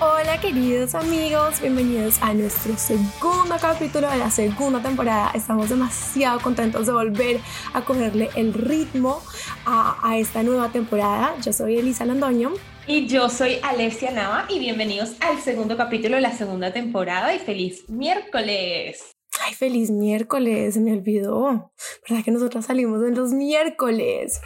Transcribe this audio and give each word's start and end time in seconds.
Hola 0.00 0.40
queridos 0.40 0.94
amigos, 0.94 1.60
bienvenidos 1.60 2.22
a 2.22 2.32
nuestro 2.32 2.74
segundo 2.78 3.56
capítulo 3.60 4.10
de 4.10 4.16
la 4.16 4.30
segunda 4.30 4.80
temporada. 4.80 5.30
Estamos 5.34 5.68
demasiado 5.68 6.40
contentos 6.40 6.86
de 6.86 6.92
volver 6.92 7.40
a 7.74 7.82
cogerle 7.82 8.30
el 8.34 8.54
ritmo 8.54 9.20
a, 9.66 9.98
a 10.02 10.16
esta 10.16 10.42
nueva 10.42 10.70
temporada. 10.70 11.34
Yo 11.42 11.52
soy 11.52 11.76
Elisa 11.76 12.06
Londoño. 12.06 12.54
Y 12.86 13.06
yo 13.06 13.30
soy 13.30 13.60
Alessia 13.62 14.10
Nava 14.10 14.44
y 14.50 14.58
bienvenidos 14.58 15.16
al 15.20 15.40
segundo 15.40 15.74
capítulo 15.74 16.16
de 16.16 16.20
la 16.20 16.36
segunda 16.36 16.70
temporada 16.70 17.34
y 17.34 17.38
feliz 17.38 17.88
miércoles. 17.88 19.10
Ay, 19.40 19.54
feliz 19.54 19.90
miércoles, 19.90 20.74
se 20.74 20.80
me 20.80 20.92
olvidó. 20.92 21.72
¿Verdad 22.06 22.22
que 22.22 22.30
nosotros 22.30 22.66
salimos 22.66 23.02
en 23.02 23.14
los 23.14 23.32
miércoles? 23.32 24.38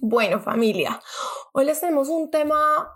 Bueno, 0.00 0.40
familia, 0.40 0.98
hoy 1.52 1.66
les 1.66 1.78
tenemos 1.78 2.08
un 2.08 2.30
tema 2.30 2.88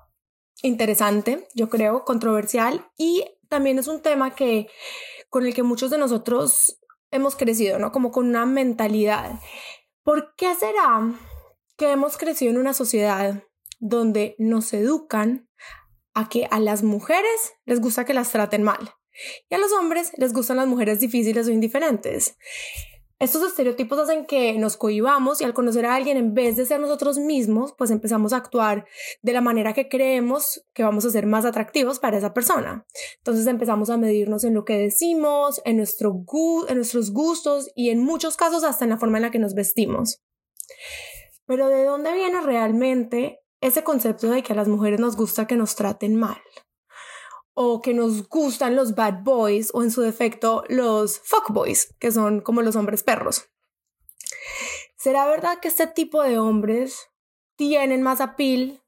interesante, 0.62 1.46
yo 1.54 1.68
creo, 1.68 2.07
controversial 2.07 2.91
y 2.96 3.27
también 3.51 3.79
es 3.79 3.88
un 3.88 4.01
tema 4.01 4.34
que 4.34 4.68
con 5.29 5.45
el 5.45 5.52
que 5.52 5.65
muchos 5.65 5.91
de 5.91 5.98
nosotros 5.98 6.79
hemos 7.10 7.37
crecido, 7.37 7.79
¿no? 7.79 7.93
Como 7.93 8.10
con 8.10 8.27
una 8.27 8.46
mentalidad. 8.46 9.38
¿Por 10.02 10.34
qué 10.34 10.54
será 10.54 11.12
que 11.77 11.93
hemos 11.93 12.16
crecido 12.16 12.52
en 12.52 12.59
una 12.59 12.73
sociedad 12.73 13.43
donde 13.78 14.34
nos 14.38 14.73
educan 14.73 15.48
a 16.14 16.28
que 16.28 16.46
a 16.51 16.60
las 16.60 16.82
mujeres 16.82 17.54
les 17.64 17.80
gusta 17.80 18.04
que 18.04 18.14
las 18.14 18.32
traten 18.32 18.62
mal 18.62 18.95
y 19.48 19.54
a 19.54 19.59
los 19.59 19.73
hombres 19.73 20.12
les 20.16 20.32
gustan 20.32 20.59
las 20.59 20.66
mujeres 20.66 21.01
difíciles 21.01 21.46
o 21.46 21.51
indiferentes. 21.51 22.36
Estos 23.18 23.42
estereotipos 23.48 23.98
hacen 23.98 24.26
que 24.26 24.59
nos 24.59 24.76
cohibamos 24.76 25.40
y 25.40 25.45
al 25.45 25.54
conocer 25.54 25.86
a 25.86 25.95
alguien 25.95 26.18
en 26.18 26.34
vez 26.34 26.56
de 26.56 26.66
ser 26.66 26.80
nosotros 26.80 27.16
mismos, 27.16 27.73
pues 27.78 27.90
empezamos 27.90 28.34
a 28.34 28.36
actuar 28.36 28.84
de 29.23 29.32
la 29.32 29.40
manera 29.40 29.73
que 29.73 29.88
creemos 29.88 30.62
que 30.74 30.82
vamos 30.82 31.06
a 31.06 31.10
ser 31.10 31.24
más 31.24 31.46
atractivos 31.46 31.98
para 31.98 32.18
esa 32.18 32.34
persona. 32.34 32.86
Entonces 33.16 33.46
empezamos 33.46 33.88
a 33.88 33.96
medirnos 33.96 34.45
en 34.45 34.52
lo 34.52 34.66
que 34.66 34.76
decimos, 34.76 35.62
en, 35.64 35.79
nuestro 35.79 36.24
en 36.68 36.76
nuestros 36.76 37.10
gustos 37.10 37.70
y 37.74 37.88
en 37.88 38.04
muchos 38.04 38.36
casos 38.36 38.64
hasta 38.64 38.84
en 38.84 38.90
la 38.90 38.98
forma 38.98 39.16
en 39.16 39.23
la 39.23 39.30
que 39.30 39.38
nos 39.38 39.54
vestimos. 39.54 40.20
Pero 41.46 41.68
¿de 41.68 41.84
dónde 41.84 42.12
viene 42.12 42.42
realmente 42.42 43.40
ese 43.60 43.85
concepto 43.85 44.30
de 44.30 44.43
que 44.43 44.52
a 44.52 44.57
las 44.57 44.68
mujeres 44.68 45.01
nos 45.01 45.16
gusta 45.16 45.46
que 45.46 45.57
nos 45.57 45.76
traten 45.76 46.16
mal? 46.16 46.40
o 47.59 47.80
que 47.80 47.95
nos 47.95 48.29
gustan 48.29 48.76
los 48.76 48.95
bad 48.95 49.23
boys 49.23 49.71
o 49.73 49.82
en 49.82 49.90
su 49.90 50.02
defecto 50.02 50.63
los 50.68 51.18
fuck 51.21 51.51
boys, 51.51 51.95
que 51.98 52.13
son 52.13 52.43
como 52.43 52.60
los 52.60 52.76
hombres 52.76 53.02
perros. 53.02 53.48
¿Será 54.98 55.26
verdad 55.26 55.59
que 55.60 55.68
este 55.68 55.87
tipo 55.87 56.23
de 56.23 56.38
hombres 56.38 57.09
tienen 57.57 58.02
más 58.02 58.21
appeal 58.21 58.82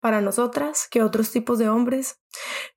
para 0.00 0.20
nosotras 0.20 0.86
que 0.88 1.02
otros 1.02 1.32
tipos 1.32 1.58
de 1.58 1.68
hombres? 1.68 2.20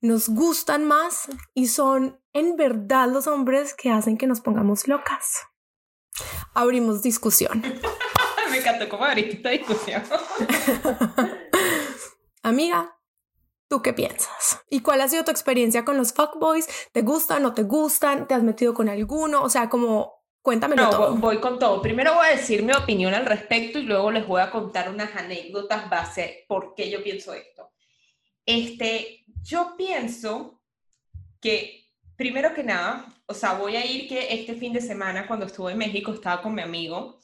Nos 0.02 0.30
gustan 0.30 0.86
más 0.86 1.28
y 1.54 1.68
son 1.68 2.20
en 2.34 2.56
verdad 2.56 3.08
los 3.08 3.28
hombres 3.28 3.76
que 3.76 3.92
hacen 3.92 4.18
que 4.18 4.26
nos 4.26 4.42
pongamos 4.42 4.88
locas. 4.88 5.44
Abrimos 6.56 7.04
discusión. 7.04 7.62
Me 8.58 8.62
encantó 8.62 8.90
cómo 8.90 9.06
abriste 9.06 9.36
esta 9.36 9.50
discusión. 9.50 10.04
Amiga, 12.42 12.94
¿Tú 13.70 13.82
qué 13.82 13.92
piensas? 13.92 14.62
¿Y 14.70 14.80
cuál 14.80 15.02
ha 15.02 15.10
sido 15.10 15.26
tu 15.26 15.32
experiencia 15.32 15.84
con 15.84 15.98
los 15.98 16.14
fuckboys? 16.14 16.70
¿Te 16.94 17.02
gustan, 17.02 17.44
no 17.44 17.54
te 17.54 17.64
gustan? 17.64 18.26
¿Te 18.26 18.34
has 18.34 18.42
metido 18.42 18.74
con 18.74 18.88
alguno? 18.88 19.44
O 19.44 19.50
sea, 19.50 19.68
como 19.68 20.24
cuéntamelo 20.42 20.84
no, 20.84 20.90
todo. 20.90 21.16
Voy 21.16 21.42
con 21.42 21.60
todo. 21.60 21.82
Primero 21.82 22.14
voy 22.14 22.28
a 22.28 22.36
decir 22.38 22.64
mi 22.64 22.72
opinión 22.72 23.14
al 23.14 23.26
respecto 23.26 23.78
y 23.78 23.84
luego 23.84 24.10
les 24.10 24.26
voy 24.26 24.40
a 24.40 24.52
contar 24.52 24.90
unas 24.90 25.14
anécdotas 25.18 25.90
base 25.90 26.46
por 26.48 26.76
qué 26.76 26.90
yo 26.90 27.04
pienso 27.04 27.34
esto. 27.34 27.74
Este, 28.46 29.26
yo 29.44 29.76
pienso 29.78 30.62
que 31.42 31.92
primero 32.16 32.54
que 32.54 32.64
nada, 32.64 33.06
o 33.26 33.34
sea, 33.34 33.56
voy 33.56 33.76
a 33.76 33.86
ir 33.86 34.08
que 34.08 34.34
este 34.34 34.56
fin 34.56 34.72
de 34.72 34.80
semana 34.80 35.28
cuando 35.28 35.46
estuve 35.46 35.74
en 35.74 35.78
México 35.78 36.14
estaba 36.14 36.42
con 36.42 36.56
mi 36.56 36.62
amigo 36.62 37.17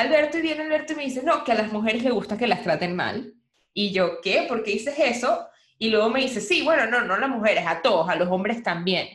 Alberto 0.00 0.38
y 0.38 0.42
viene 0.42 0.62
Alberto 0.62 0.92
y 0.92 0.96
me 0.96 1.04
dice, 1.04 1.22
no, 1.22 1.44
que 1.44 1.52
a 1.52 1.56
las 1.56 1.72
mujeres 1.72 2.02
les 2.02 2.12
gusta 2.12 2.36
que 2.36 2.46
las 2.46 2.62
traten 2.62 2.94
mal. 2.96 3.34
Y 3.72 3.92
yo, 3.92 4.20
¿qué? 4.20 4.44
¿Por 4.48 4.62
qué 4.62 4.72
dices 4.72 4.94
eso? 4.98 5.46
Y 5.78 5.88
luego 5.90 6.10
me 6.10 6.20
dice, 6.20 6.40
sí, 6.40 6.62
bueno, 6.62 6.86
no, 6.86 7.02
no 7.02 7.14
a 7.14 7.18
las 7.18 7.30
mujeres, 7.30 7.64
a 7.66 7.80
todos, 7.80 8.08
a 8.08 8.16
los 8.16 8.28
hombres 8.28 8.62
también. 8.62 9.08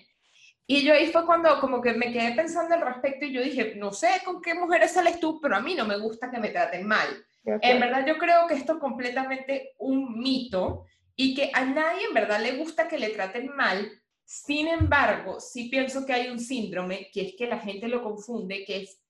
Y 0.67 0.83
yo 0.83 0.93
ahí 0.93 1.07
fue 1.07 1.25
cuando 1.25 1.59
como 1.59 1.79
que 1.81 1.93
me 1.93 2.11
quedé 2.11 2.33
pensando 2.33 2.73
al 2.73 2.81
respecto 2.81 3.25
y 3.25 3.31
yo 3.31 3.41
dije, 3.41 3.75
no 3.75 3.93
sé 3.93 4.09
con 4.25 4.41
qué 4.41 4.55
mujeres 4.55 4.93
sales 4.93 5.19
tú, 5.19 5.39
pero 5.39 5.55
a 5.55 5.61
mí 5.61 5.75
no 5.75 5.85
me 5.85 5.97
gusta 5.97 6.31
que 6.31 6.39
me 6.39 6.49
traten 6.49 6.87
mal. 6.87 7.07
En 7.43 7.79
verdad 7.79 8.03
yo 8.07 8.17
creo 8.17 8.47
que 8.47 8.55
esto 8.55 8.73
es 8.73 8.79
completamente 8.79 9.75
un 9.77 10.19
mito 10.19 10.85
y 11.15 11.35
que 11.35 11.51
a 11.53 11.63
nadie 11.63 12.07
en 12.07 12.13
verdad 12.15 12.41
le 12.41 12.53
gusta 12.53 12.87
que 12.87 12.97
le 12.97 13.09
traten 13.09 13.55
mal. 13.55 13.91
Sin 14.23 14.67
embargo, 14.67 15.39
sí 15.39 15.69
pienso 15.69 16.03
que 16.03 16.13
hay 16.13 16.29
un 16.29 16.39
síndrome 16.39 17.11
que 17.13 17.21
es 17.21 17.35
que 17.37 17.45
la 17.45 17.59
gente 17.59 17.87
lo 17.87 18.01
confunde, 18.01 18.65
que 18.65 18.81
es 18.81 19.04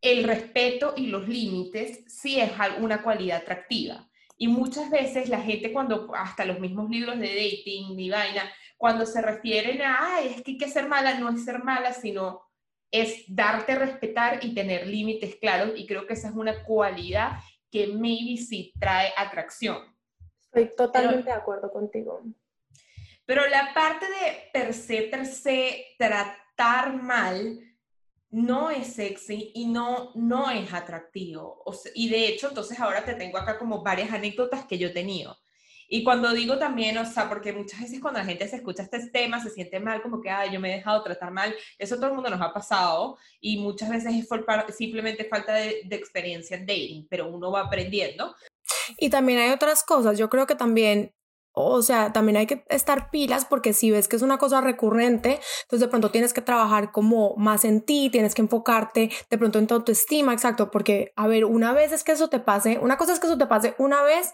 el 0.00 0.24
respeto 0.24 0.94
y 0.96 1.06
los 1.06 1.28
límites, 1.28 2.04
sí 2.06 2.40
es 2.40 2.52
una 2.80 3.02
cualidad 3.02 3.42
atractiva. 3.42 4.08
Y 4.38 4.48
muchas 4.48 4.90
veces 4.90 5.28
la 5.28 5.40
gente 5.40 5.72
cuando, 5.72 6.14
hasta 6.14 6.44
los 6.44 6.60
mismos 6.60 6.90
libros 6.90 7.18
de 7.18 7.28
dating 7.28 7.96
ni 7.96 8.10
vaina, 8.10 8.42
cuando 8.76 9.06
se 9.06 9.22
refieren 9.22 9.80
a, 9.80 10.16
Ay, 10.16 10.28
es 10.28 10.42
que 10.42 10.52
hay 10.52 10.58
que 10.58 10.68
ser 10.68 10.88
mala, 10.88 11.18
no 11.18 11.30
es 11.30 11.44
ser 11.44 11.64
mala, 11.64 11.92
sino 11.92 12.42
es 12.90 13.24
darte 13.28 13.72
a 13.72 13.78
respetar 13.78 14.44
y 14.44 14.54
tener 14.54 14.86
límites 14.86 15.36
claros. 15.36 15.72
Y 15.76 15.86
creo 15.86 16.06
que 16.06 16.12
esa 16.12 16.28
es 16.28 16.34
una 16.34 16.62
cualidad 16.64 17.38
que 17.70 17.86
maybe 17.86 18.36
sí 18.36 18.72
trae 18.78 19.12
atracción. 19.16 19.78
Estoy 20.44 20.74
totalmente 20.76 21.30
de 21.30 21.36
acuerdo 21.36 21.70
contigo. 21.70 22.22
Pero 23.24 23.46
la 23.48 23.74
parte 23.74 24.06
de 24.06 24.50
per 24.52 24.72
se, 24.72 25.02
per 25.02 25.26
se, 25.26 25.94
tratar 25.98 27.02
mal, 27.02 27.58
no 28.36 28.70
es 28.70 28.92
sexy 28.92 29.50
y 29.54 29.64
no, 29.64 30.10
no 30.14 30.50
es 30.50 30.70
atractivo. 30.74 31.64
y 31.94 32.10
de 32.10 32.28
hecho, 32.28 32.48
entonces 32.48 32.78
ahora 32.78 33.02
te 33.02 33.14
tengo 33.14 33.38
acá 33.38 33.58
como 33.58 33.82
varias 33.82 34.12
anécdotas 34.12 34.66
que 34.66 34.76
yo 34.76 34.88
he 34.88 34.90
tenido. 34.90 35.38
Y 35.88 36.04
cuando 36.04 36.30
digo 36.32 36.58
también, 36.58 36.98
o 36.98 37.06
sea, 37.06 37.30
porque 37.30 37.54
muchas 37.54 37.80
veces 37.80 37.98
cuando 37.98 38.20
la 38.20 38.26
gente 38.26 38.46
se 38.46 38.56
escucha 38.56 38.82
este 38.82 39.08
tema, 39.08 39.42
se 39.42 39.48
siente 39.48 39.80
mal, 39.80 40.02
como 40.02 40.20
que, 40.20 40.28
ay, 40.28 40.50
yo 40.52 40.60
me 40.60 40.70
he 40.70 40.76
dejado 40.76 41.02
tratar 41.02 41.30
mal, 41.30 41.54
eso 41.78 41.96
todo 41.96 42.08
el 42.08 42.12
mundo 42.12 42.28
nos 42.28 42.42
ha 42.42 42.52
pasado, 42.52 43.16
y 43.40 43.58
muchas 43.58 43.88
veces 43.88 44.12
es 44.14 44.76
simplemente 44.76 45.24
falta 45.24 45.54
de 45.54 45.86
experiencia 45.92 46.58
en 46.58 46.66
dating, 46.66 47.06
pero 47.08 47.28
uno 47.28 47.50
va 47.50 47.62
aprendiendo. 47.62 48.36
Y 48.98 49.08
también 49.08 49.38
hay 49.38 49.50
otras 49.50 49.82
cosas, 49.82 50.18
yo 50.18 50.28
creo 50.28 50.46
que 50.46 50.56
también 50.56 51.15
o 51.58 51.80
sea, 51.80 52.12
también 52.12 52.36
hay 52.36 52.46
que 52.46 52.64
estar 52.68 53.10
pilas 53.10 53.46
porque 53.46 53.72
si 53.72 53.90
ves 53.90 54.08
que 54.08 54.16
es 54.16 54.22
una 54.22 54.36
cosa 54.36 54.60
recurrente, 54.60 55.40
entonces 55.62 55.80
de 55.80 55.88
pronto 55.88 56.10
tienes 56.10 56.34
que 56.34 56.42
trabajar 56.42 56.92
como 56.92 57.34
más 57.36 57.64
en 57.64 57.80
ti, 57.80 58.10
tienes 58.10 58.34
que 58.34 58.42
enfocarte 58.42 59.10
de 59.30 59.38
pronto 59.38 59.58
en 59.58 59.66
tu 59.66 59.72
autoestima, 59.72 60.34
exacto, 60.34 60.70
porque, 60.70 61.14
a 61.16 61.26
ver, 61.26 61.46
una 61.46 61.72
vez 61.72 61.92
es 61.92 62.04
que 62.04 62.12
eso 62.12 62.28
te 62.28 62.40
pase, 62.40 62.78
una 62.78 62.98
cosa 62.98 63.14
es 63.14 63.20
que 63.20 63.26
eso 63.26 63.38
te 63.38 63.46
pase 63.46 63.74
una 63.78 64.02
vez 64.02 64.32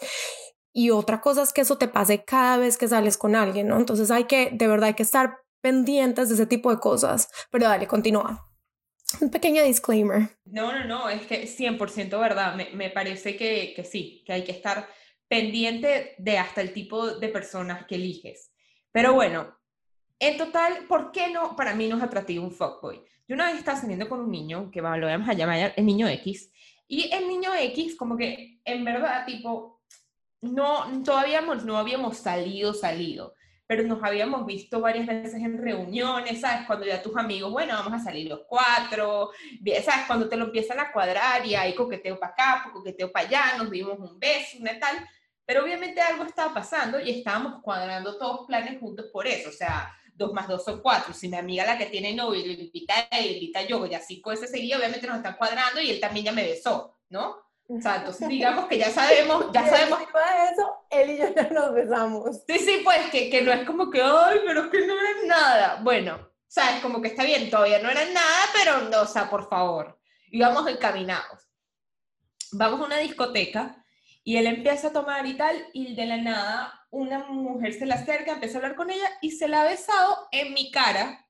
y 0.72 0.90
otra 0.90 1.20
cosa 1.20 1.42
es 1.42 1.52
que 1.52 1.60
eso 1.60 1.78
te 1.78 1.86
pase 1.86 2.24
cada 2.24 2.56
vez 2.56 2.76
que 2.76 2.88
sales 2.88 3.16
con 3.16 3.36
alguien, 3.36 3.68
¿no? 3.68 3.76
Entonces 3.76 4.10
hay 4.10 4.24
que, 4.24 4.50
de 4.52 4.66
verdad, 4.66 4.88
hay 4.88 4.94
que 4.94 5.04
estar 5.04 5.38
pendientes 5.60 6.28
de 6.28 6.34
ese 6.34 6.46
tipo 6.46 6.70
de 6.70 6.80
cosas. 6.80 7.28
Pero 7.50 7.66
dale, 7.66 7.86
continúa. 7.86 8.48
Un 9.20 9.30
pequeño 9.30 9.62
disclaimer. 9.62 10.30
No, 10.44 10.72
no, 10.72 10.84
no, 10.84 11.08
es 11.08 11.26
que 11.26 11.46
100% 11.46 12.18
verdad, 12.18 12.56
me, 12.56 12.70
me 12.70 12.90
parece 12.90 13.36
que, 13.36 13.74
que 13.76 13.84
sí, 13.84 14.24
que 14.26 14.32
hay 14.32 14.44
que 14.44 14.52
estar 14.52 14.88
pendiente 15.32 16.14
de 16.18 16.36
hasta 16.36 16.60
el 16.60 16.74
tipo 16.74 17.06
de 17.06 17.28
personas 17.30 17.86
que 17.86 17.94
eliges. 17.94 18.52
Pero 18.90 19.14
bueno, 19.14 19.56
en 20.18 20.36
total, 20.36 20.84
¿por 20.86 21.10
qué 21.10 21.30
no? 21.30 21.56
Para 21.56 21.74
mí 21.74 21.88
no 21.88 21.96
es 21.96 22.02
atractivo 22.02 22.44
un 22.44 22.52
fuckboy. 22.52 23.02
Yo 23.26 23.34
una 23.34 23.46
vez 23.46 23.56
estaba 23.56 23.80
saliendo 23.80 24.10
con 24.10 24.20
un 24.20 24.30
niño, 24.30 24.70
que 24.70 24.82
lo 24.82 25.06
vamos 25.06 25.26
a 25.30 25.32
llamar 25.32 25.72
el 25.74 25.86
niño 25.86 26.06
X, 26.06 26.52
y 26.86 27.10
el 27.10 27.28
niño 27.28 27.48
X, 27.54 27.96
como 27.96 28.14
que 28.14 28.60
en 28.62 28.84
verdad, 28.84 29.24
tipo, 29.24 29.80
no, 30.42 31.02
todavía 31.02 31.40
no 31.40 31.78
habíamos 31.78 32.18
salido, 32.18 32.74
salido, 32.74 33.32
pero 33.66 33.84
nos 33.84 34.04
habíamos 34.04 34.44
visto 34.44 34.82
varias 34.82 35.06
veces 35.06 35.36
en 35.36 35.56
reuniones, 35.56 36.42
¿sabes? 36.42 36.66
Cuando 36.66 36.84
ya 36.84 37.00
tus 37.00 37.16
amigos, 37.16 37.50
bueno, 37.50 37.72
vamos 37.72 37.94
a 37.94 38.04
salir 38.04 38.28
los 38.28 38.42
cuatro, 38.46 39.30
¿sabes? 39.82 40.04
Cuando 40.06 40.28
te 40.28 40.36
lo 40.36 40.44
empiezan 40.44 40.78
a 40.78 40.92
cuadrar 40.92 41.46
y 41.46 41.54
hay 41.54 41.74
coqueteo 41.74 42.20
para 42.20 42.32
acá, 42.32 42.70
coqueteo 42.70 43.10
para 43.10 43.26
allá, 43.26 43.42
nos 43.56 43.70
dimos 43.70 43.98
un 43.98 44.18
beso, 44.18 44.58
una 44.60 44.78
tal, 44.78 45.08
pero 45.44 45.64
obviamente 45.64 46.00
algo 46.00 46.24
estaba 46.24 46.54
pasando 46.54 47.00
y 47.00 47.10
estábamos 47.10 47.62
cuadrando 47.62 48.16
todos 48.16 48.46
planes 48.46 48.78
juntos 48.80 49.06
por 49.12 49.26
eso. 49.26 49.48
O 49.48 49.52
sea, 49.52 49.92
dos 50.14 50.32
más 50.32 50.48
dos 50.48 50.64
son 50.64 50.80
cuatro. 50.80 51.12
Si 51.12 51.28
mi 51.28 51.36
amiga 51.36 51.64
la 51.64 51.78
que 51.78 51.86
tiene 51.86 52.14
novio 52.14 52.44
le 52.46 52.52
invita 52.52 52.94
a 53.10 53.18
él, 53.18 53.32
invita 53.34 53.62
yo, 53.62 53.84
ya 53.86 54.00
cinco 54.00 54.30
veces 54.30 54.50
seguidas, 54.50 54.78
obviamente 54.78 55.06
nos 55.06 55.16
están 55.16 55.36
cuadrando 55.36 55.80
y 55.80 55.90
él 55.90 56.00
también 56.00 56.26
ya 56.26 56.32
me 56.32 56.44
besó, 56.44 56.98
¿no? 57.08 57.36
O 57.68 57.80
sea, 57.80 57.96
entonces 57.96 58.28
digamos 58.28 58.66
que 58.66 58.78
ya 58.78 58.90
sabemos, 58.90 59.46
ya 59.52 59.66
sabemos. 59.68 59.98
de 60.00 60.52
eso, 60.52 60.74
él 60.90 61.10
y 61.10 61.18
yo 61.18 61.34
ya 61.34 61.48
nos 61.48 61.72
besamos. 61.72 62.42
Sí, 62.46 62.58
sí, 62.58 62.80
pues 62.84 63.10
que, 63.10 63.30
que 63.30 63.42
no 63.42 63.52
es 63.52 63.66
como 63.66 63.90
que, 63.90 64.02
ay, 64.02 64.40
pero 64.46 64.64
es 64.64 64.70
que 64.70 64.86
no 64.86 64.94
era 64.94 65.26
nada. 65.26 65.80
Bueno, 65.82 66.16
o 66.16 66.54
sea, 66.54 66.76
es 66.76 66.82
como 66.82 67.00
que 67.00 67.08
está 67.08 67.24
bien, 67.24 67.48
todavía 67.48 67.78
no 67.78 67.88
era 67.88 68.04
nada, 68.04 68.44
pero 68.52 68.80
no, 68.90 69.02
o 69.02 69.06
sea, 69.06 69.30
por 69.30 69.48
favor. 69.48 69.98
Y 70.30 70.40
vamos 70.40 70.68
encaminados. 70.68 71.48
Vamos 72.52 72.80
a 72.80 72.84
una 72.84 72.98
discoteca 72.98 73.81
y 74.24 74.36
él 74.36 74.46
empieza 74.46 74.88
a 74.88 74.92
tomar 74.92 75.26
y 75.26 75.34
tal, 75.34 75.56
y 75.72 75.94
de 75.94 76.06
la 76.06 76.16
nada 76.18 76.86
una 76.90 77.24
mujer 77.24 77.72
se 77.72 77.86
le 77.86 77.94
acerca, 77.94 78.32
empieza 78.32 78.58
a 78.58 78.60
hablar 78.60 78.76
con 78.76 78.90
ella 78.90 79.08
y 79.22 79.30
se 79.30 79.48
la 79.48 79.62
ha 79.62 79.64
besado 79.64 80.28
en 80.30 80.52
mi 80.52 80.70
cara. 80.70 81.26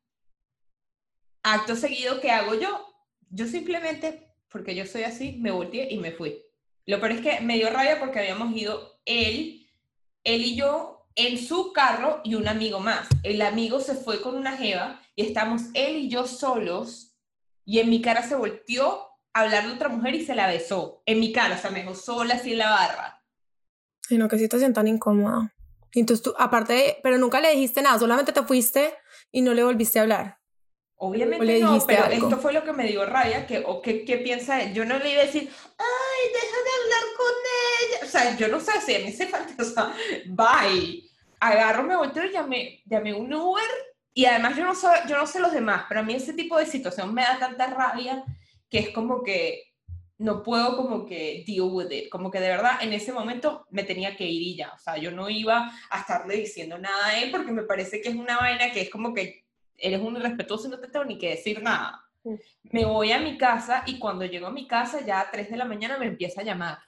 Acto 1.45 1.77
seguido, 1.77 2.21
¿qué 2.21 2.31
hago 2.31 2.55
yo? 2.55 2.87
Yo 3.31 3.47
simplemente 3.47 4.33
porque 4.49 4.75
yo 4.75 4.87
soy 4.87 5.05
así, 5.05 5.39
me 5.41 5.51
volteé 5.51 5.89
y 5.91 5.99
me 5.99 6.13
fui. 6.13 6.43
Lo 6.85 7.01
peor 7.01 7.13
es 7.13 7.21
que 7.21 7.41
me 7.41 7.57
dio 7.57 7.71
rabia 7.71 7.99
porque 7.99 8.19
habíamos 8.19 8.55
ido 8.57 9.01
él, 9.07 9.69
él 10.25 10.43
y 10.43 10.57
yo 10.57 11.07
en 11.15 11.39
su 11.39 11.73
carro 11.73 12.21
y 12.25 12.35
un 12.35 12.49
amigo 12.49 12.81
más. 12.81 13.09
El 13.23 13.41
amigo 13.41 13.81
se 13.81 13.95
fue 13.95 14.21
con 14.21 14.37
una 14.37 14.57
jeva 14.57 15.01
y 15.17 15.23
estamos 15.23 15.63
él 15.75 15.97
y 15.97 16.09
yo 16.09 16.27
solos 16.27 17.17
y 17.65 17.79
en 17.79 17.89
mi 17.89 18.03
cara 18.03 18.23
se 18.23 18.35
volteó 18.35 19.12
hablar 19.35 19.67
de 19.67 19.73
otra 19.73 19.89
mujer 19.89 20.15
y 20.15 20.25
se 20.25 20.35
la 20.35 20.47
besó. 20.47 21.03
En 21.07 21.21
mi 21.21 21.33
cara, 21.33 21.57
o 21.57 21.59
sea, 21.59 21.71
me 21.71 21.81
dejó 21.81 21.95
sola 21.95 22.35
así 22.35 22.53
en 22.53 22.59
la 22.59 22.71
barra. 22.71 23.23
Ay, 24.11 24.19
no, 24.19 24.29
qué 24.29 24.39
situación 24.39 24.73
tan 24.73 24.89
incómoda. 24.89 25.53
Entonces 25.95 26.23
tú, 26.23 26.35
aparte, 26.39 26.99
pero 27.03 27.19
nunca 27.19 27.41
le 27.41 27.53
dijiste 27.53 27.83
nada, 27.83 27.99
solamente 27.99 28.33
te 28.33 28.43
fuiste 28.43 28.95
y 29.31 29.43
no 29.43 29.55
le 29.55 29.65
volviste 29.65 29.99
a 29.99 30.03
hablar. 30.03 30.39
Obviamente 30.97 31.59
no, 31.59 31.85
pero 31.85 32.05
esto 32.05 32.39
fue 32.39 32.53
lo 32.53 32.63
que 32.63 32.73
me 32.73 32.87
dio 32.87 33.05
rabia, 33.05 33.45
que, 33.45 33.65
o 33.67 33.83
qué, 33.83 34.05
qué 34.05 34.19
piensa 34.19 34.63
él. 34.63 34.73
Yo 34.73 34.85
no 34.85 34.99
le 34.99 35.13
iba 35.13 35.23
a 35.23 35.27
decir, 35.27 35.51
ay, 35.79 36.33
deja 36.33 36.57
de 36.57 36.71
hablar 36.81 37.05
con 37.17 37.33
ella. 37.83 38.07
O 38.07 38.09
sea, 38.09 38.37
yo 38.37 38.49
no 38.49 38.61
sé 38.61 38.81
si 38.81 38.95
a 38.95 38.99
mí 39.01 39.11
se 39.11 39.27
falta, 39.29 39.61
o 39.61 39.65
sea, 39.65 39.93
bye. 40.27 41.03
Agarro, 41.41 41.83
me 41.83 41.97
volteo 41.97 42.25
y 42.25 42.33
llamé, 42.33 42.83
llamé 42.87 43.13
un 43.15 43.35
Uber. 43.35 43.65
Y 44.15 44.27
además 44.27 44.57
yo 44.57 44.65
no, 44.65 44.75
sé, 44.77 44.87
yo 45.09 45.17
no 45.17 45.27
sé 45.27 45.41
los 45.41 45.53
demás, 45.53 45.87
pero 45.89 46.01
a 46.01 46.03
mí 46.05 46.15
ese 46.15 46.35
tipo 46.35 46.57
de 46.57 46.67
situación 46.67 47.13
me 47.13 47.23
da 47.23 47.39
tanta 47.39 47.67
rabia 47.67 48.23
que 48.73 48.79
es 48.79 48.91
como 48.91 49.23
que 49.23 49.75
no 50.17 50.43
puedo 50.43 50.77
como 50.79 51.05
que 51.05 51.45
deal 51.47 51.69
with 51.71 51.91
it. 51.91 52.09
Como 52.09 52.31
que 52.31 52.41
de 52.41 52.49
verdad 52.49 52.79
en 52.81 52.95
ese 52.95 53.13
momento 53.13 53.67
me 53.71 53.85
tenía 53.85 54.17
que 54.17 54.25
ir 54.25 54.41
y 54.41 54.57
ya. 54.57 54.73
O 54.73 54.79
sea, 54.79 54.97
yo 54.97 55.11
no 55.11 55.29
iba 55.29 55.71
a 55.91 56.01
estarle 56.01 56.37
diciendo 56.37 56.79
nada 56.79 57.09
a 57.09 57.19
él 57.19 57.31
porque 57.31 57.53
me 57.53 57.65
parece 57.65 58.01
que 58.01 58.09
es 58.09 58.15
una 58.15 58.39
vaina 58.39 58.73
que 58.73 58.81
es 58.81 58.91
como 58.91 59.13
que 59.13 59.45
eres 59.77 60.01
un 60.01 60.17
irrespetuoso 60.17 60.69
y 60.69 60.71
no 60.71 60.81
te 60.81 60.89
tengo 60.89 61.05
ni 61.05 61.19
que 61.19 61.31
decir 61.31 61.63
nada. 61.63 62.03
Me 62.63 62.87
voy 62.87 63.13
a 63.13 63.21
mi 63.21 63.37
casa 63.37 63.83
y 63.85 63.99
cuando 63.99 64.25
llego 64.25 64.47
a 64.47 64.53
mi 64.53 64.67
casa 64.67 65.05
ya 65.05 65.21
a 65.21 65.31
3 65.31 65.51
de 65.51 65.57
la 65.59 65.67
mañana 65.67 65.99
me 65.99 66.07
empieza 66.07 66.41
a 66.41 66.45
llamar. 66.45 66.79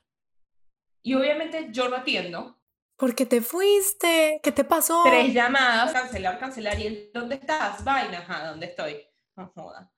Y 1.03 1.13
obviamente 1.13 1.69
yo 1.71 1.91
no 1.91 1.97
atiendo. 1.97 2.59
¿Por 2.97 3.15
qué 3.15 3.27
te 3.27 3.43
fuiste? 3.43 4.41
¿Qué 4.43 4.53
te 4.53 4.65
pasó? 4.65 5.03
Tres 5.05 5.35
llamadas, 5.35 5.93
cancelar, 5.93 6.39
cancelar. 6.39 6.81
¿Y 6.81 6.87
él, 6.87 7.11
dónde 7.13 7.35
estás? 7.35 7.85
Vaina, 7.85 8.21
ajá, 8.21 8.47
¿dónde 8.49 8.67
estoy? 8.67 9.07
No 9.37 9.53
joda. 9.55 9.93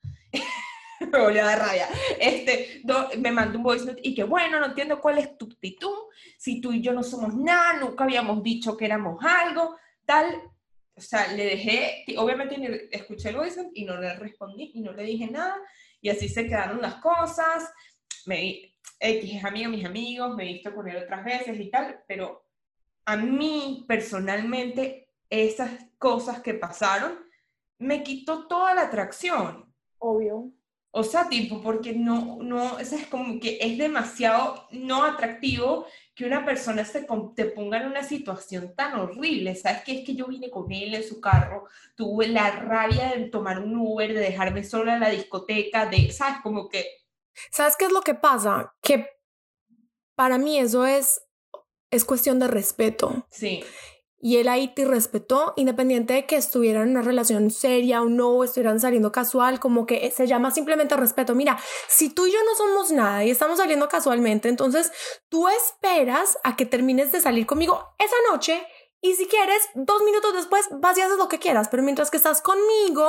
me 1.11 1.19
volvió 1.19 1.43
a 1.43 1.45
dar 1.45 1.59
rabia. 1.59 1.87
Este, 2.19 2.81
me 3.17 3.31
mandó 3.31 3.57
un 3.57 3.63
voice 3.63 3.85
note 3.85 4.01
y 4.03 4.15
que 4.15 4.23
bueno, 4.23 4.59
no 4.59 4.67
entiendo 4.67 4.99
cuál 4.99 5.17
es 5.17 5.37
tu 5.37 5.45
actitud. 5.45 5.95
Si 6.37 6.61
tú 6.61 6.71
y 6.71 6.81
yo 6.81 6.93
no 6.93 7.03
somos 7.03 7.35
nada, 7.35 7.79
nunca 7.79 8.03
habíamos 8.03 8.41
dicho 8.43 8.75
que 8.77 8.85
éramos 8.85 9.23
algo, 9.23 9.77
tal 10.05 10.41
o 10.97 11.01
sea, 11.01 11.31
le 11.31 11.45
dejé, 11.45 12.05
obviamente 12.17 12.89
escuché 12.91 13.29
el 13.29 13.35
voice 13.35 13.69
y 13.75 13.85
no 13.85 13.97
le 13.97 14.15
respondí 14.15 14.71
y 14.73 14.81
no 14.81 14.93
le 14.93 15.03
dije 15.03 15.27
nada 15.27 15.55
y 16.01 16.09
así 16.09 16.27
se 16.27 16.47
quedaron 16.47 16.81
las 16.81 16.95
cosas. 16.95 17.71
Me, 18.25 18.73
X 18.99 19.35
es 19.35 19.45
amigo 19.45 19.69
mis 19.69 19.85
amigos, 19.85 20.35
me 20.35 20.43
he 20.43 20.53
visto 20.53 20.73
con 20.73 20.87
él 20.87 20.97
otras 20.97 21.23
veces 21.23 21.59
y 21.59 21.69
tal, 21.69 22.03
pero 22.07 22.47
a 23.05 23.15
mí 23.15 23.85
personalmente 23.87 25.09
esas 25.29 25.69
cosas 25.99 26.41
que 26.41 26.55
pasaron 26.55 27.19
me 27.77 28.01
quitó 28.01 28.47
toda 28.47 28.73
la 28.73 28.83
atracción. 28.83 29.71
Obvio. 29.99 30.51
O 30.91 31.03
sea, 31.03 31.29
tipo, 31.29 31.61
porque 31.61 31.93
no, 31.93 32.37
no, 32.41 32.79
es 32.79 33.07
como 33.07 33.39
que 33.39 33.57
es 33.61 33.77
demasiado 33.77 34.67
no 34.71 35.03
atractivo 35.03 35.85
que 36.15 36.25
una 36.25 36.43
persona 36.43 36.85
se 36.85 37.05
te 37.35 37.45
ponga 37.45 37.77
en 37.77 37.87
una 37.87 38.03
situación 38.03 38.73
tan 38.75 38.99
horrible. 38.99 39.55
¿Sabes 39.55 39.83
qué? 39.83 39.99
Es 39.99 40.05
que 40.05 40.15
yo 40.15 40.25
vine 40.27 40.49
con 40.49 40.71
él 40.71 40.95
en 40.95 41.03
su 41.03 41.21
carro, 41.21 41.65
tuve 41.95 42.27
la 42.27 42.49
rabia 42.51 43.13
de 43.15 43.25
tomar 43.25 43.59
un 43.59 43.77
Uber, 43.77 44.13
de 44.13 44.19
dejarme 44.19 44.63
sola 44.63 44.95
en 44.95 45.01
la 45.01 45.09
discoteca, 45.09 45.85
de, 45.85 46.11
¿sabes? 46.11 46.37
Como 46.41 46.67
que... 46.67 46.85
¿Sabes 47.51 47.75
qué 47.77 47.85
es 47.85 47.91
lo 47.91 48.01
que 48.01 48.15
pasa? 48.15 48.73
Que 48.81 49.07
para 50.15 50.39
mí 50.39 50.57
eso 50.57 50.87
es, 50.87 51.21
es 51.91 52.03
cuestión 52.05 52.39
de 52.39 52.47
respeto. 52.47 53.27
Sí 53.29 53.63
y 54.19 54.37
él 54.37 54.47
ahí 54.47 54.73
te 54.73 54.85
respetó, 54.85 55.53
independiente 55.57 56.13
de 56.13 56.25
que 56.25 56.37
estuvieran 56.37 56.83
en 56.83 56.89
una 56.89 57.01
relación 57.01 57.51
seria 57.51 58.01
o 58.01 58.09
no, 58.09 58.29
o 58.29 58.43
estuvieran 58.43 58.79
saliendo 58.79 59.11
casual, 59.11 59.59
como 59.59 59.85
que 59.85 60.11
se 60.11 60.27
llama 60.27 60.51
simplemente 60.51 60.95
respeto. 60.95 61.35
Mira, 61.35 61.57
si 61.87 62.09
tú 62.09 62.25
y 62.25 62.31
yo 62.31 62.39
no 62.43 62.55
somos 62.55 62.91
nada 62.91 63.23
y 63.23 63.29
estamos 63.29 63.57
saliendo 63.57 63.87
casualmente, 63.87 64.49
entonces 64.49 64.91
tú 65.29 65.47
esperas 65.47 66.37
a 66.43 66.55
que 66.55 66.65
termines 66.65 67.11
de 67.11 67.21
salir 67.21 67.45
conmigo 67.45 67.93
esa 67.99 68.15
noche 68.31 68.65
y 68.99 69.13
si 69.13 69.27
quieres, 69.27 69.61
dos 69.75 70.01
minutos 70.03 70.33
después 70.33 70.67
vas 70.71 70.97
y 70.97 71.01
haces 71.01 71.17
lo 71.17 71.27
que 71.27 71.37
quieras, 71.37 71.67
pero 71.69 71.83
mientras 71.83 72.09
que 72.09 72.17
estás 72.17 72.41
conmigo, 72.41 73.07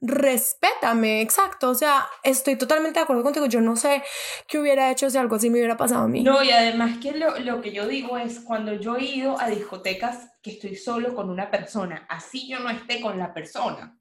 respétame, 0.00 1.20
exacto. 1.20 1.70
O 1.70 1.74
sea, 1.74 2.08
estoy 2.24 2.56
totalmente 2.56 2.98
de 2.98 3.04
acuerdo 3.04 3.22
contigo. 3.22 3.46
Yo 3.46 3.60
no 3.60 3.76
sé 3.76 4.02
qué 4.48 4.58
hubiera 4.58 4.90
hecho 4.90 5.08
si 5.08 5.18
algo 5.18 5.36
así 5.36 5.48
me 5.48 5.58
hubiera 5.58 5.76
pasado 5.76 6.04
a 6.04 6.08
mí. 6.08 6.24
No, 6.24 6.42
y 6.42 6.50
además 6.50 6.98
que 6.98 7.12
lo, 7.12 7.38
lo 7.38 7.60
que 7.60 7.72
yo 7.72 7.86
digo 7.86 8.18
es 8.18 8.40
cuando 8.40 8.74
yo 8.74 8.96
he 8.96 9.04
ido 9.04 9.40
a 9.40 9.48
discotecas 9.48 10.30
que 10.42 10.50
estoy 10.50 10.74
solo 10.74 11.14
con 11.14 11.30
una 11.30 11.50
persona, 11.50 12.06
así 12.08 12.48
yo 12.48 12.58
no 12.58 12.68
esté 12.68 13.00
con 13.00 13.18
la 13.18 13.32
persona, 13.32 13.98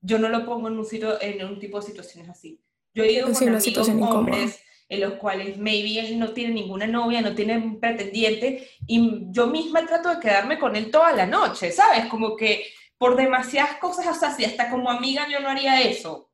yo 0.00 0.18
no 0.18 0.30
lo 0.30 0.46
pongo 0.46 0.68
en 0.68 0.78
un, 0.78 0.86
sitio, 0.86 1.20
en 1.20 1.44
un 1.44 1.58
tipo 1.58 1.80
de 1.80 1.86
situaciones 1.86 2.30
así. 2.30 2.64
Yo 2.94 3.04
he 3.04 3.12
ido 3.12 3.30
con 3.30 3.48
amigos 3.48 3.88
hombres 3.88 4.60
en 4.92 5.00
los 5.00 5.14
cuales 5.14 5.56
maybe 5.56 5.98
él 6.00 6.18
no 6.18 6.34
tiene 6.34 6.52
ninguna 6.52 6.86
novia, 6.86 7.22
no 7.22 7.34
tiene 7.34 7.56
un 7.56 7.80
pretendiente, 7.80 8.68
y 8.86 9.22
yo 9.30 9.46
misma 9.46 9.86
trato 9.86 10.10
de 10.10 10.20
quedarme 10.20 10.58
con 10.58 10.76
él 10.76 10.90
toda 10.90 11.12
la 11.12 11.24
noche, 11.24 11.72
¿sabes? 11.72 12.04
Como 12.06 12.36
que 12.36 12.66
por 12.98 13.16
demasiadas 13.16 13.78
cosas, 13.78 14.06
o 14.06 14.14
sea, 14.14 14.34
si 14.34 14.44
hasta 14.44 14.68
como 14.68 14.90
amiga 14.90 15.26
yo 15.30 15.40
no 15.40 15.48
haría 15.48 15.80
eso. 15.80 16.30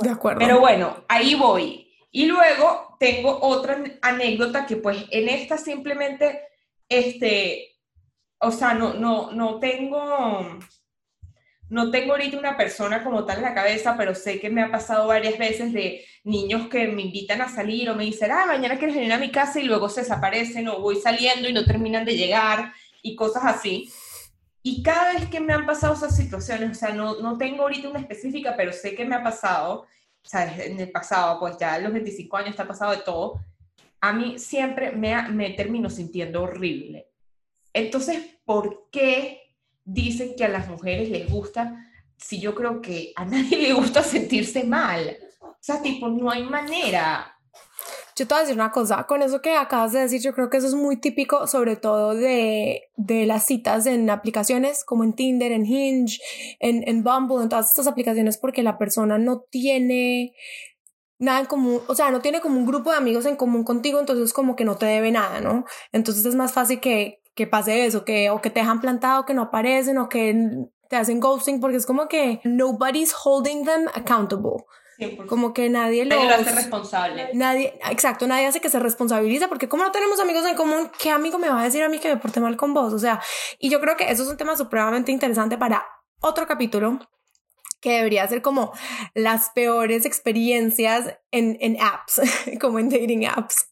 De 0.00 0.10
acuerdo. 0.10 0.38
Pero 0.38 0.60
bueno, 0.60 1.04
ahí 1.08 1.34
voy. 1.34 1.92
Y 2.10 2.24
luego 2.24 2.96
tengo 2.98 3.38
otra 3.42 3.84
anécdota 4.00 4.64
que 4.64 4.76
pues 4.76 5.04
en 5.10 5.28
esta 5.28 5.58
simplemente, 5.58 6.40
este, 6.88 7.76
o 8.40 8.50
sea, 8.50 8.72
no, 8.72 8.94
no, 8.94 9.30
no 9.32 9.60
tengo 9.60 10.58
no 11.68 11.90
tengo 11.90 12.12
ahorita 12.12 12.38
una 12.38 12.56
persona 12.56 13.02
como 13.02 13.24
tal 13.24 13.38
en 13.38 13.42
la 13.44 13.54
cabeza, 13.54 13.96
pero 13.96 14.14
sé 14.14 14.38
que 14.38 14.50
me 14.50 14.62
ha 14.62 14.70
pasado 14.70 15.08
varias 15.08 15.36
veces 15.38 15.72
de 15.72 16.04
niños 16.24 16.68
que 16.68 16.86
me 16.88 17.02
invitan 17.02 17.40
a 17.40 17.48
salir 17.48 17.90
o 17.90 17.94
me 17.94 18.04
dicen, 18.04 18.30
ah, 18.30 18.46
mañana 18.46 18.78
quieres 18.78 18.94
venir 18.96 19.12
a 19.12 19.18
mi 19.18 19.30
casa 19.30 19.60
y 19.60 19.64
luego 19.64 19.88
se 19.88 20.02
desaparecen 20.02 20.68
o 20.68 20.80
voy 20.80 20.96
saliendo 20.96 21.48
y 21.48 21.52
no 21.52 21.64
terminan 21.64 22.04
de 22.04 22.16
llegar 22.16 22.72
y 23.02 23.16
cosas 23.16 23.44
así. 23.44 23.90
Y 24.62 24.82
cada 24.82 25.14
vez 25.14 25.28
que 25.28 25.40
me 25.40 25.52
han 25.52 25.66
pasado 25.66 25.94
esas 25.94 26.16
situaciones, 26.16 26.70
o 26.70 26.74
sea, 26.74 26.92
no, 26.92 27.20
no 27.20 27.38
tengo 27.38 27.62
ahorita 27.62 27.88
una 27.88 28.00
específica, 28.00 28.54
pero 28.56 28.72
sé 28.72 28.94
que 28.94 29.04
me 29.04 29.14
ha 29.14 29.22
pasado, 29.22 29.82
o 29.82 30.28
sea, 30.28 30.56
en 30.64 30.78
el 30.78 30.90
pasado, 30.90 31.38
pues 31.40 31.56
ya 31.58 31.76
en 31.76 31.84
los 31.84 31.92
25 31.92 32.36
años 32.36 32.50
está 32.50 32.66
pasado 32.66 32.92
de 32.92 32.98
todo, 32.98 33.40
a 34.00 34.12
mí 34.12 34.38
siempre 34.38 34.92
me, 34.92 35.30
me 35.30 35.50
termino 35.50 35.90
sintiendo 35.90 36.42
horrible. 36.42 37.08
Entonces, 37.72 38.24
¿por 38.44 38.88
qué 38.90 39.45
dicen 39.86 40.34
que 40.36 40.44
a 40.44 40.48
las 40.48 40.68
mujeres 40.68 41.08
les 41.08 41.30
gusta, 41.30 41.86
si 42.18 42.40
yo 42.40 42.54
creo 42.54 42.82
que 42.82 43.12
a 43.16 43.24
nadie 43.24 43.56
le 43.56 43.72
gusta 43.72 44.02
sentirse 44.02 44.64
mal. 44.64 45.16
O 45.40 45.56
sea, 45.60 45.80
tipo, 45.80 46.08
no 46.08 46.30
hay 46.30 46.42
manera. 46.42 47.32
Yo 48.16 48.26
te 48.26 48.32
voy 48.32 48.38
a 48.38 48.40
decir 48.42 48.54
una 48.54 48.72
cosa, 48.72 49.04
con 49.04 49.20
eso 49.20 49.42
que 49.42 49.54
acabas 49.54 49.92
de 49.92 50.00
decir, 50.00 50.22
yo 50.22 50.32
creo 50.34 50.48
que 50.48 50.56
eso 50.56 50.66
es 50.66 50.74
muy 50.74 50.96
típico, 50.98 51.46
sobre 51.46 51.76
todo 51.76 52.14
de, 52.14 52.84
de 52.96 53.26
las 53.26 53.44
citas 53.44 53.84
en 53.84 54.08
aplicaciones 54.08 54.84
como 54.84 55.04
en 55.04 55.12
Tinder, 55.12 55.52
en 55.52 55.66
Hinge, 55.66 56.18
en, 56.58 56.82
en 56.88 57.04
Bumble, 57.04 57.42
en 57.42 57.50
todas 57.50 57.68
estas 57.68 57.86
aplicaciones, 57.86 58.38
porque 58.38 58.62
la 58.62 58.78
persona 58.78 59.18
no 59.18 59.40
tiene 59.40 60.34
nada 61.18 61.40
en 61.40 61.46
común, 61.46 61.82
o 61.88 61.94
sea, 61.94 62.10
no 62.10 62.20
tiene 62.20 62.40
como 62.40 62.58
un 62.58 62.66
grupo 62.66 62.90
de 62.90 62.96
amigos 62.96 63.26
en 63.26 63.36
común 63.36 63.64
contigo, 63.64 64.00
entonces 64.00 64.32
como 64.32 64.56
que 64.56 64.64
no 64.64 64.76
te 64.76 64.86
debe 64.86 65.10
nada, 65.10 65.42
¿no? 65.42 65.66
Entonces 65.92 66.24
es 66.24 66.34
más 66.34 66.52
fácil 66.52 66.80
que, 66.80 67.20
que 67.36 67.46
pase 67.46 67.84
eso, 67.86 68.04
que 68.04 68.30
o 68.30 68.40
que 68.40 68.50
te 68.50 68.60
dejan 68.60 68.80
plantado, 68.80 69.26
que 69.26 69.34
no 69.34 69.42
aparecen 69.42 69.98
o 69.98 70.08
que 70.08 70.34
te 70.88 70.96
hacen 70.96 71.20
ghosting, 71.20 71.60
porque 71.60 71.76
es 71.76 71.86
como 71.86 72.08
que 72.08 72.40
nobody's 72.44 73.14
holding 73.14 73.64
them 73.64 73.86
accountable. 73.94 74.64
Como 75.28 75.52
que 75.52 75.68
nadie 75.68 76.06
lo 76.06 76.18
hace 76.18 76.52
responsable. 76.52 77.28
Nadie, 77.34 77.78
exacto, 77.90 78.26
nadie 78.26 78.46
hace 78.46 78.60
que 78.60 78.70
se 78.70 78.78
responsabiliza 78.78 79.46
porque 79.46 79.68
como 79.68 79.84
no 79.84 79.92
tenemos 79.92 80.18
amigos 80.20 80.46
en 80.46 80.56
común, 80.56 80.90
¿qué 80.98 81.10
amigo 81.10 81.38
me 81.38 81.50
va 81.50 81.60
a 81.60 81.64
decir 81.64 81.82
a 81.82 81.90
mí 81.90 81.98
que 81.98 82.08
me 82.08 82.16
porte 82.16 82.40
mal 82.40 82.56
con 82.56 82.72
vos? 82.72 82.94
O 82.94 82.98
sea, 82.98 83.20
y 83.58 83.68
yo 83.68 83.78
creo 83.80 83.98
que 83.98 84.10
eso 84.10 84.22
es 84.22 84.28
un 84.30 84.38
tema 84.38 84.56
supremamente 84.56 85.12
interesante 85.12 85.58
para 85.58 85.86
otro 86.20 86.46
capítulo 86.46 86.98
que 87.82 87.92
debería 87.92 88.26
ser 88.26 88.40
como 88.40 88.72
las 89.12 89.50
peores 89.50 90.06
experiencias 90.06 91.18
en, 91.30 91.58
en 91.60 91.76
apps, 91.78 92.22
como 92.60 92.78
en 92.78 92.88
dating 92.88 93.26
apps. 93.26 93.68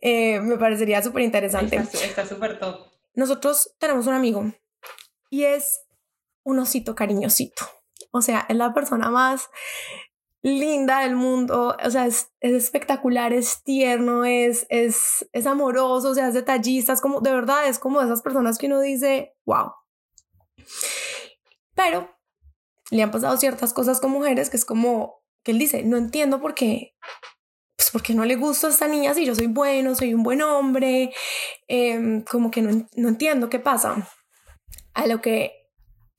Eh, 0.00 0.40
me 0.40 0.56
parecería 0.56 1.02
súper 1.02 1.22
interesante. 1.22 1.76
Está 1.76 2.26
súper 2.26 2.58
top. 2.58 2.86
Nosotros 3.14 3.74
tenemos 3.78 4.06
un 4.06 4.14
amigo 4.14 4.52
y 5.28 5.44
es 5.44 5.80
un 6.42 6.58
osito 6.58 6.94
cariñosito. 6.94 7.64
O 8.12 8.22
sea, 8.22 8.46
es 8.48 8.56
la 8.56 8.72
persona 8.72 9.10
más 9.10 9.48
linda 10.42 11.00
del 11.00 11.16
mundo, 11.16 11.76
o 11.84 11.90
sea, 11.90 12.06
es, 12.06 12.32
es, 12.40 12.52
espectacular, 12.52 13.32
es 13.32 13.62
tierno, 13.62 14.24
es, 14.24 14.66
es, 14.70 15.28
es 15.32 15.46
amoroso, 15.46 16.10
o 16.10 16.14
sea, 16.14 16.28
es 16.28 16.34
detallista, 16.34 16.94
es 16.94 17.00
como, 17.00 17.20
de 17.20 17.32
verdad, 17.32 17.66
es 17.68 17.78
como 17.78 18.00
de 18.00 18.06
esas 18.06 18.22
personas 18.22 18.56
que 18.56 18.66
uno 18.66 18.80
dice, 18.80 19.34
wow. 19.44 19.72
Pero 21.74 22.08
le 22.90 23.02
han 23.02 23.10
pasado 23.10 23.36
ciertas 23.36 23.74
cosas 23.74 24.00
con 24.00 24.10
mujeres 24.10 24.48
que 24.48 24.56
es 24.56 24.64
como, 24.64 25.22
que 25.42 25.52
él 25.52 25.58
dice, 25.58 25.82
no 25.82 25.98
entiendo 25.98 26.40
por 26.40 26.54
qué, 26.54 26.96
porque 27.92 28.14
no 28.14 28.24
le 28.24 28.36
gusta 28.36 28.66
a 28.66 28.70
esta 28.70 28.88
niña 28.88 29.14
si 29.14 29.26
yo 29.26 29.34
soy 29.34 29.46
bueno, 29.46 29.94
soy 29.94 30.14
un 30.14 30.22
buen 30.22 30.42
hombre, 30.42 31.12
eh, 31.68 32.22
como 32.30 32.50
que 32.50 32.62
no, 32.62 32.86
no 32.96 33.08
entiendo 33.08 33.48
qué 33.48 33.58
pasa. 33.58 34.08
A 34.94 35.06
lo 35.06 35.20
que 35.20 35.52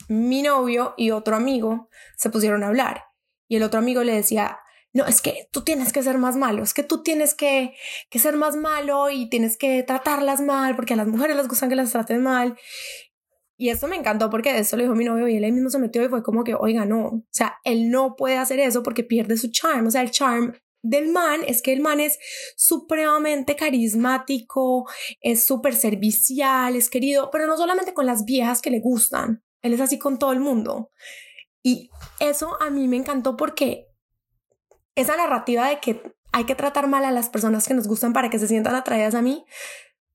mi 0.08 0.42
novio 0.42 0.94
y 0.98 1.12
otro 1.12 1.36
amigo 1.36 1.90
se 2.18 2.30
pusieron 2.30 2.64
a 2.64 2.68
hablar 2.68 3.06
y 3.48 3.58
el 3.58 3.64
otro 3.64 3.80
amigo 3.80 4.04
le 4.04 4.14
decía, 4.14 4.60
no, 4.94 5.06
es 5.06 5.22
que 5.22 5.48
tú 5.52 5.62
tienes 5.62 5.94
que 5.94 6.04
ser 6.04 6.18
más 6.18 6.36
malo, 6.36 6.64
es 6.64 6.74
que 6.74 6.84
tú 6.84 7.02
tienes 7.02 7.34
que, 7.34 7.74
que 8.10 8.20
ser 8.20 8.36
más 8.36 8.56
malo 8.56 9.10
y 9.10 9.30
tienes 9.30 9.58
que 9.58 9.84
tratarlas 9.84 10.42
mal 10.42 10.76
porque 10.76 10.94
a 10.94 10.98
las 10.98 11.08
mujeres 11.08 11.36
les 11.38 11.48
gustan 11.48 11.70
que 11.70 11.76
las 11.76 11.92
traten 11.92 12.22
mal. 12.22 12.58
Y 13.58 13.70
eso 13.70 13.88
me 13.88 13.96
encantó 13.96 14.30
porque 14.30 14.58
eso 14.58 14.76
le 14.76 14.84
dijo 14.84 14.96
mi 14.96 15.06
novio 15.06 15.28
y 15.28 15.38
él 15.38 15.52
mismo 15.54 15.70
se 15.70 15.80
metió 15.80 16.04
y 16.04 16.10
fue 16.10 16.24
como 16.24 16.44
que, 16.44 16.56
oiga, 16.56 16.84
no, 16.86 17.06
o 17.06 17.24
sea, 17.30 17.60
él 17.64 17.92
no 17.92 18.16
puede 18.16 18.38
hacer 18.38 18.60
eso 18.60 18.84
porque 18.84 19.04
pierde 19.04 19.38
su 19.38 19.52
charm, 19.52 19.86
o 19.88 19.92
sea, 19.92 20.02
el 20.02 20.12
charm 20.12 20.56
del 20.82 21.10
man 21.10 21.42
es 21.48 21.62
que 21.62 21.74
el 21.74 21.82
man 21.82 22.00
es 22.00 22.18
supremamente 22.56 23.56
carismático, 23.56 24.88
es 25.20 25.46
súper 25.46 25.76
servicial, 25.76 26.76
es 26.76 26.90
querido, 26.90 27.30
pero 27.32 27.48
no 27.48 27.58
solamente 27.58 27.94
con 27.94 28.06
las 28.06 28.26
viejas 28.26 28.62
que 28.62 28.72
le 28.72 28.80
gustan, 28.80 29.44
él 29.62 29.74
es 29.74 29.82
así 29.82 30.00
con 30.00 30.18
todo 30.18 30.32
el 30.32 30.40
mundo. 30.40 30.92
Y 31.64 31.90
eso 32.20 32.58
a 32.62 32.70
mí 32.70 32.88
me 32.88 32.98
encantó 32.98 33.38
porque 33.38 33.88
esa 34.96 35.16
narrativa 35.16 35.70
de 35.70 35.80
que 35.80 36.02
hay 36.32 36.46
que 36.46 36.56
tratar 36.56 36.88
mal 36.88 37.06
a 37.06 37.12
las 37.12 37.30
personas 37.30 37.68
que 37.68 37.74
nos 37.74 37.88
gustan 37.88 38.14
para 38.14 38.30
que 38.30 38.40
se 38.40 38.48
sientan 38.48 38.76
atraídas 38.76 39.16
a 39.16 39.22
mí 39.22 39.46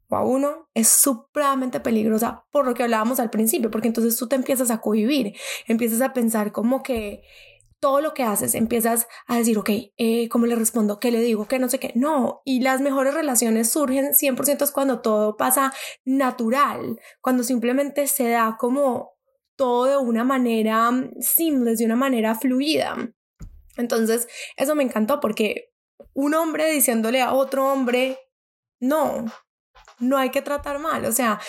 o 0.09 0.17
a 0.17 0.25
uno 0.25 0.69
es 0.75 0.89
supremamente 0.89 1.81
peligrosa 1.81 2.45
por 2.51 2.67
lo 2.67 2.75
que 2.75 2.83
hablábamos 2.83 3.21
al 3.21 3.31
principio, 3.31 3.71
porque 3.71 3.89
entonces 3.89 4.17
tú 4.17 4.29
te 4.29 4.37
empiezas 4.37 4.71
a 4.71 4.81
convivir, 4.81 5.37
empiezas 5.67 6.01
a 6.01 6.13
pensar 6.13 6.53
como 6.53 6.83
que 6.83 7.23
todo 7.81 8.01
lo 8.01 8.15
que 8.15 8.23
haces, 8.23 8.55
empiezas 8.55 9.07
a 9.27 9.37
decir, 9.37 9.59
ok, 9.59 9.71
eh, 9.97 10.29
¿cómo 10.29 10.47
le 10.47 10.57
respondo? 10.57 10.99
¿Qué 10.99 11.11
le 11.11 11.21
digo? 11.21 11.47
¿Qué 11.47 11.59
no 11.59 11.69
sé 11.69 11.79
qué? 11.79 11.93
No, 11.95 12.43
y 12.45 12.61
las 12.61 12.81
mejores 12.81 13.15
relaciones 13.15 13.71
surgen 13.71 14.15
100% 14.15 14.63
es 14.63 14.71
cuando 14.71 15.01
todo 15.01 15.37
pasa 15.37 15.73
natural, 16.05 16.99
cuando 17.21 17.43
simplemente 17.43 18.07
se 18.07 18.31
da 18.31 18.57
como 18.59 19.17
todo 19.57 19.87
de 19.87 19.97
una 19.97 20.25
manera 20.25 20.91
simple, 21.21 21.77
de 21.77 21.85
una 21.85 21.97
manera 21.97 22.35
fluida. 22.35 22.97
Entonces, 23.77 24.29
eso 24.57 24.75
me 24.75 24.83
encantó 24.83 25.21
porque 25.21 25.73
un 26.15 26.35
hombre 26.35 26.71
diciéndole 26.71 27.21
a 27.21 27.33
otro 27.33 27.71
hombre, 27.71 28.19
no, 28.81 29.27
no 29.99 30.17
hay 30.19 30.31
que 30.31 30.43
tratar 30.43 30.79
mal, 30.79 31.05
o 31.05 31.13
sea, 31.13 31.41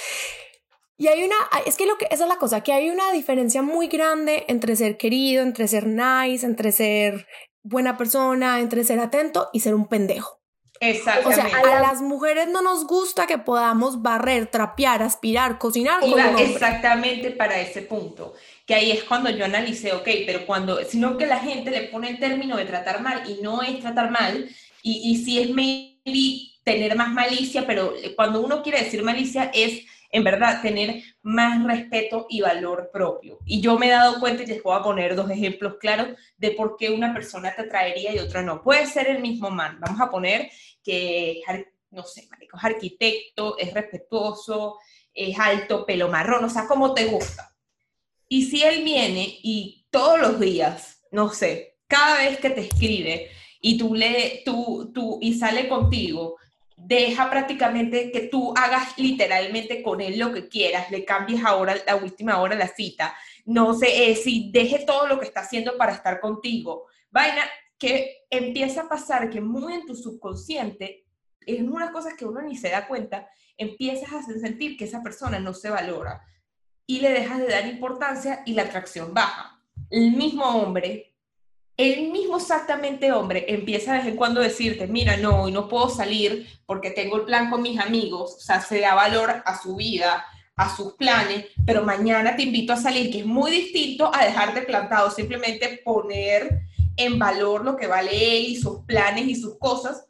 y 0.97 1.07
hay 1.07 1.23
una, 1.23 1.35
es 1.65 1.75
que 1.77 1.85
lo 1.85 1.97
que, 1.97 2.07
esa 2.09 2.23
es 2.23 2.29
la 2.29 2.37
cosa, 2.37 2.61
que 2.61 2.73
hay 2.73 2.89
una 2.89 3.11
diferencia 3.11 3.61
muy 3.61 3.87
grande 3.87 4.45
entre 4.47 4.75
ser 4.75 4.97
querido, 4.97 5.43
entre 5.43 5.67
ser 5.67 5.85
nice, 5.85 6.45
entre 6.45 6.71
ser 6.71 7.27
buena 7.61 7.97
persona, 7.97 8.59
entre 8.59 8.83
ser 8.83 8.99
atento 8.99 9.49
y 9.53 9.59
ser 9.59 9.75
un 9.75 9.87
pendejo. 9.87 10.41
Exactamente. 10.79 11.41
O 11.41 11.49
sea, 11.49 11.77
a 11.77 11.81
las 11.81 12.01
mujeres 12.01 12.47
no 12.49 12.61
nos 12.61 12.85
gusta 12.85 13.27
que 13.27 13.37
podamos 13.37 14.01
barrer, 14.01 14.47
trapear, 14.47 15.03
aspirar, 15.03 15.57
cocinar. 15.59 15.99
exactamente 16.39 17.31
para 17.31 17.59
ese 17.59 17.83
punto. 17.83 18.33
Que 18.65 18.75
ahí 18.75 18.91
es 18.91 19.03
cuando 19.03 19.29
yo 19.29 19.45
analicé, 19.45 19.93
ok, 19.93 20.07
pero 20.25 20.45
cuando, 20.45 20.83
sino 20.83 21.17
que 21.17 21.25
la 21.25 21.39
gente 21.39 21.71
le 21.71 21.83
pone 21.83 22.09
el 22.09 22.19
término 22.19 22.57
de 22.57 22.65
tratar 22.65 23.01
mal 23.01 23.23
y 23.29 23.41
no 23.41 23.61
es 23.61 23.79
tratar 23.79 24.11
mal, 24.11 24.49
y, 24.81 25.11
y 25.11 25.23
si 25.23 25.39
es 25.39 25.49
maybe 25.51 26.53
tener 26.63 26.95
más 26.95 27.13
malicia, 27.13 27.65
pero 27.65 27.93
cuando 28.15 28.41
uno 28.41 28.61
quiere 28.61 28.83
decir 28.83 29.03
malicia 29.03 29.49
es 29.53 29.83
en 30.11 30.23
verdad 30.23 30.61
tener 30.61 31.03
más 31.21 31.63
respeto 31.63 32.25
y 32.29 32.41
valor 32.41 32.89
propio. 32.91 33.39
Y 33.45 33.61
yo 33.61 33.77
me 33.77 33.87
he 33.87 33.91
dado 33.91 34.19
cuenta 34.19 34.43
y 34.43 34.47
les 34.47 34.63
voy 34.63 34.77
a 34.77 34.83
poner 34.83 35.15
dos 35.15 35.29
ejemplos 35.29 35.75
claros 35.79 36.09
de 36.37 36.51
por 36.51 36.77
qué 36.77 36.89
una 36.89 37.13
persona 37.13 37.53
te 37.55 37.63
atraería 37.63 38.15
y 38.15 38.19
otra 38.19 38.41
no. 38.41 38.61
Puede 38.61 38.85
ser 38.85 39.07
el 39.07 39.21
mismo 39.21 39.49
man. 39.49 39.79
Vamos 39.79 39.99
a 39.99 40.09
poner 40.09 40.49
que, 40.83 41.41
no 41.91 42.03
sé, 42.03 42.27
marico, 42.29 42.57
es 42.57 42.63
arquitecto, 42.63 43.57
es 43.57 43.73
respetuoso, 43.73 44.77
es 45.13 45.37
alto, 45.37 45.85
pelo 45.85 46.07
marrón, 46.07 46.45
o 46.45 46.49
sea, 46.49 46.67
como 46.67 46.93
te 46.93 47.05
gusta. 47.05 47.53
Y 48.29 48.43
si 48.43 48.63
él 48.63 48.83
viene 48.83 49.39
y 49.41 49.85
todos 49.89 50.19
los 50.19 50.39
días, 50.39 51.03
no 51.11 51.29
sé, 51.29 51.77
cada 51.87 52.19
vez 52.19 52.39
que 52.39 52.49
te 52.49 52.61
escribe 52.61 53.29
y 53.61 53.77
tú 53.77 53.95
le, 53.95 54.43
tú, 54.45 54.91
tú, 54.93 55.17
y 55.21 55.33
sale 55.33 55.67
contigo, 55.67 56.37
deja 56.77 57.29
prácticamente 57.29 58.11
que 58.11 58.21
tú 58.27 58.53
hagas 58.55 58.97
literalmente 58.97 59.81
con 59.81 59.99
él 59.99 60.19
lo 60.19 60.31
que 60.31 60.47
quieras, 60.47 60.91
le 60.91 61.03
cambies 61.03 61.43
ahora, 61.43 61.75
la 61.85 61.95
última 61.95 62.39
hora 62.39 62.55
la 62.55 62.67
cita, 62.67 63.15
no 63.45 63.73
sé, 63.73 64.11
eh, 64.11 64.15
si 64.15 64.51
deje 64.51 64.85
todo 64.85 65.07
lo 65.07 65.19
que 65.19 65.25
está 65.25 65.41
haciendo 65.41 65.75
para 65.75 65.93
estar 65.93 66.19
contigo. 66.19 66.85
Vaina, 67.09 67.41
que 67.79 68.25
empieza 68.29 68.81
a 68.81 68.89
pasar 68.89 69.29
que 69.29 69.41
muy 69.41 69.73
en 69.73 69.85
tu 69.85 69.95
subconsciente, 69.95 71.05
es 71.45 71.61
una 71.61 71.91
cosas 71.91 72.13
que 72.13 72.25
uno 72.25 72.41
ni 72.41 72.55
se 72.55 72.69
da 72.69 72.87
cuenta, 72.87 73.27
empiezas 73.57 74.13
a 74.13 74.21
sentir 74.21 74.77
que 74.77 74.85
esa 74.85 75.01
persona 75.01 75.39
no 75.39 75.53
se 75.53 75.69
valora 75.69 76.21
y 76.85 76.99
le 76.99 77.09
dejas 77.09 77.39
de 77.39 77.47
dar 77.47 77.65
importancia 77.65 78.43
y 78.45 78.53
la 78.53 78.63
atracción 78.63 79.13
baja. 79.13 79.61
El 79.89 80.11
mismo 80.11 80.45
hombre, 80.45 81.06
el 81.77 82.09
mismo 82.09 82.37
exactamente 82.37 83.11
hombre 83.11 83.45
empieza 83.47 83.93
de 83.93 83.99
vez 83.99 84.07
en 84.07 84.15
cuando 84.15 84.41
a 84.41 84.45
decirte, 84.45 84.87
mira, 84.87 85.15
no, 85.17 85.43
hoy 85.43 85.51
no 85.51 85.69
puedo 85.69 85.89
salir 85.89 86.47
porque 86.65 86.89
tengo 86.89 87.17
el 87.17 87.25
plan 87.25 87.51
con 87.51 87.61
mis 87.61 87.79
amigos, 87.79 88.35
o 88.35 88.39
sea, 88.39 88.61
se 88.61 88.79
da 88.79 88.95
valor 88.95 89.43
a 89.45 89.61
su 89.61 89.75
vida, 89.75 90.25
a 90.55 90.75
sus 90.75 90.93
planes, 90.93 91.45
pero 91.65 91.83
mañana 91.83 92.35
te 92.35 92.41
invito 92.41 92.73
a 92.73 92.77
salir, 92.77 93.11
que 93.11 93.19
es 93.19 93.25
muy 93.25 93.51
distinto 93.51 94.09
a 94.11 94.25
dejarte 94.25 94.63
plantado, 94.63 95.11
simplemente 95.11 95.79
poner 95.85 96.61
en 96.97 97.19
valor 97.19 97.63
lo 97.63 97.77
que 97.77 97.85
vale 97.85 98.37
él 98.37 98.45
y 98.45 98.55
sus 98.55 98.79
planes 98.79 99.27
y 99.27 99.35
sus 99.35 99.59
cosas, 99.59 100.03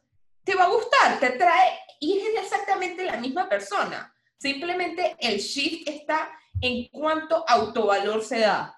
te 0.46 0.56
va 0.56 0.64
a 0.64 0.70
gustar, 0.70 1.20
te 1.20 1.32
trae 1.32 1.80
y 2.00 2.18
es 2.18 2.44
exactamente 2.44 3.04
la 3.04 3.18
misma 3.18 3.50
persona. 3.50 4.14
Simplemente 4.38 5.18
el 5.20 5.40
shift 5.40 5.90
está 5.90 6.30
en 6.62 6.88
cuánto 6.94 7.44
autovalor 7.46 8.24
se 8.24 8.40
da. 8.40 8.77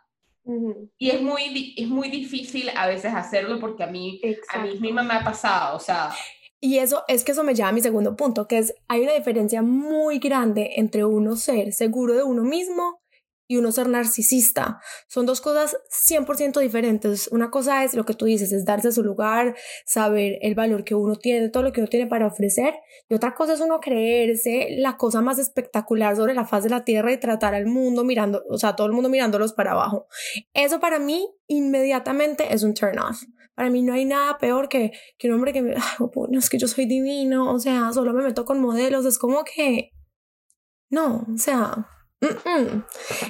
Y 0.97 1.09
es 1.09 1.21
muy, 1.21 1.73
es 1.77 1.87
muy 1.87 2.09
difícil 2.09 2.69
a 2.75 2.87
veces 2.87 3.13
hacerlo 3.13 3.59
porque 3.59 3.83
a 3.83 3.87
mí, 3.87 4.19
a 4.53 4.63
mí 4.63 4.79
misma 4.79 5.03
me 5.03 5.13
ha 5.13 5.23
pasado, 5.23 5.75
o 5.75 5.79
sea... 5.79 6.11
Y 6.61 6.79
eso 6.79 7.03
es 7.07 7.23
que 7.23 7.31
eso 7.31 7.43
me 7.43 7.55
lleva 7.55 7.69
a 7.69 7.73
mi 7.73 7.81
segundo 7.81 8.17
punto, 8.17 8.47
que 8.47 8.57
es 8.57 8.73
hay 8.89 9.01
una 9.01 9.13
diferencia 9.13 9.61
muy 9.61 10.19
grande 10.19 10.71
entre 10.75 11.05
uno 11.05 11.37
ser 11.37 11.71
seguro 11.71 12.15
de 12.15 12.23
uno 12.23 12.43
mismo 12.43 12.98
y 13.49 13.57
uno 13.57 13.71
ser 13.71 13.89
narcisista. 13.89 14.79
Son 15.07 15.25
dos 15.25 15.41
cosas 15.41 15.75
100% 15.89 16.59
diferentes. 16.59 17.27
Una 17.29 17.49
cosa 17.49 17.83
es 17.83 17.95
lo 17.95 18.05
que 18.05 18.13
tú 18.13 18.25
dices, 18.25 18.51
es 18.51 18.63
darse 18.63 18.91
su 18.91 19.03
lugar, 19.03 19.55
saber 19.87 20.37
el 20.43 20.53
valor 20.53 20.83
que 20.83 20.93
uno 20.93 21.15
tiene, 21.15 21.49
todo 21.49 21.63
lo 21.63 21.71
que 21.73 21.81
uno 21.81 21.89
tiene 21.89 22.05
para 22.05 22.27
ofrecer. 22.27 22.75
Y 23.09 23.15
otra 23.15 23.33
cosa 23.33 23.53
es 23.53 23.59
uno 23.59 23.79
creerse 23.79 24.67
la 24.77 24.97
cosa 24.97 25.21
más 25.21 25.39
espectacular 25.39 26.15
sobre 26.15 26.35
la 26.35 26.45
faz 26.45 26.63
de 26.63 26.69
la 26.69 26.85
tierra 26.85 27.11
y 27.11 27.19
tratar 27.19 27.55
al 27.55 27.65
mundo 27.65 28.03
mirando, 28.03 28.43
o 28.47 28.59
sea, 28.59 28.75
todo 28.75 28.85
el 28.85 28.93
mundo 28.93 29.09
mirándolos 29.09 29.53
para 29.53 29.71
abajo. 29.71 30.05
Eso 30.53 30.79
para 30.79 30.99
mí 30.99 31.27
inmediatamente 31.47 32.53
es 32.53 32.61
un 32.61 32.75
turn 32.75 32.99
off. 32.99 33.23
Para 33.55 33.71
mí 33.71 33.81
no 33.81 33.93
hay 33.93 34.05
nada 34.05 34.37
peor 34.37 34.69
que, 34.69 34.91
que 35.17 35.27
un 35.27 35.33
hombre 35.33 35.53
que 35.53 35.63
me, 35.63 35.75
no, 36.29 36.37
es 36.37 36.49
que 36.51 36.59
yo 36.59 36.67
soy 36.67 36.85
divino, 36.85 37.51
o 37.51 37.59
sea, 37.59 37.91
solo 37.93 38.13
me 38.13 38.21
meto 38.21 38.45
con 38.45 38.61
modelos, 38.61 39.07
es 39.07 39.17
como 39.17 39.43
que, 39.43 39.89
no, 40.91 41.25
o 41.33 41.37
sea, 41.37 41.87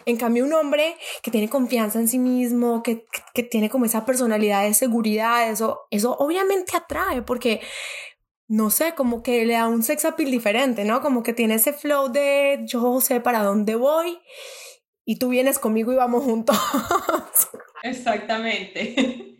en 0.05 0.17
cambio, 0.17 0.45
un 0.45 0.53
hombre 0.53 0.95
que 1.21 1.31
tiene 1.31 1.49
confianza 1.49 1.99
en 1.99 2.07
sí 2.07 2.19
mismo, 2.19 2.81
que, 2.81 3.05
que, 3.33 3.43
tiene 3.43 3.69
como 3.69 3.85
esa 3.85 4.05
personalidad 4.05 4.63
de 4.63 4.73
seguridad, 4.73 5.49
eso, 5.49 5.81
eso 5.91 6.15
obviamente 6.17 6.75
atrae 6.75 7.21
porque, 7.21 7.61
no 8.47 8.69
sé, 8.71 8.95
como 8.95 9.21
que 9.21 9.45
le 9.45 9.53
da 9.53 9.67
un 9.67 9.83
sex 9.83 10.05
appeal 10.05 10.31
diferente, 10.31 10.85
¿no? 10.85 11.01
Como 11.01 11.21
que 11.21 11.33
tiene 11.33 11.55
ese 11.55 11.73
flow 11.73 12.11
de 12.11 12.61
yo 12.65 12.99
sé 13.01 13.21
para 13.21 13.43
dónde 13.43 13.75
voy 13.75 14.19
y 15.05 15.17
tú 15.17 15.29
vienes 15.29 15.59
conmigo 15.59 15.91
y 15.91 15.95
vamos 15.95 16.23
juntos. 16.23 16.57
Exactamente. 17.83 19.25